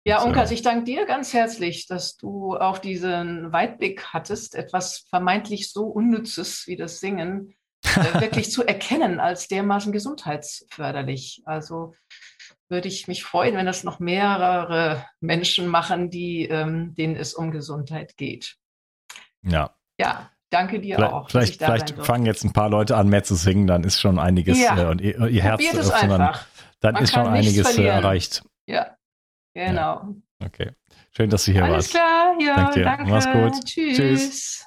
[0.04, 5.72] Ja, Unkas, ich danke dir ganz herzlich, dass du auch diesen Weitblick hattest, etwas vermeintlich
[5.72, 7.88] so Unnützes wie das Singen äh,
[8.20, 11.42] wirklich zu erkennen als dermaßen gesundheitsförderlich.
[11.44, 11.94] Also
[12.68, 17.50] würde ich mich freuen, wenn das noch mehrere Menschen machen, die, ähm, denen es um
[17.50, 18.56] Gesundheit geht.
[19.42, 19.76] Ja.
[19.98, 21.30] Ja, Danke dir vielleicht, auch.
[21.30, 24.60] Vielleicht, vielleicht fangen jetzt ein paar Leute an, mehr zu singen, dann ist schon einiges
[24.60, 24.82] ja.
[24.82, 26.46] äh, und ihr, ihr Herz es einfach.
[26.80, 28.42] dann, dann ist schon einiges äh, erreicht.
[28.66, 28.96] Ja,
[29.54, 29.80] genau.
[29.80, 30.14] Ja.
[30.44, 30.72] Okay.
[31.12, 31.96] Schön, dass du hier Alles warst.
[31.96, 32.82] Alles klar, ja, danke.
[32.82, 33.10] danke.
[33.10, 33.64] Mach's gut.
[33.64, 33.96] Tschüss.
[33.96, 34.66] Tschüss.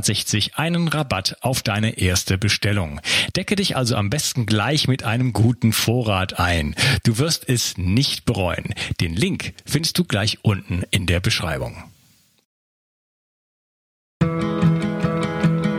[0.00, 3.00] BIO360 einen Rabatt auf deine erste Bestellung.
[3.36, 6.74] Decke dich also am besten gleich mit einem guten Vorrat ein.
[7.04, 8.74] Du wirst es nicht bereuen.
[9.00, 11.84] Den Link findest du gleich unten in der Beschreibung.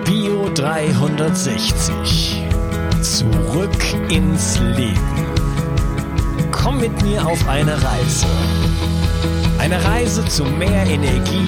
[0.06, 2.42] Bio 360.
[3.02, 5.26] Zurück ins Leben.
[6.52, 8.28] Komm mit mir auf eine Reise.
[9.58, 11.48] Eine Reise zu mehr Energie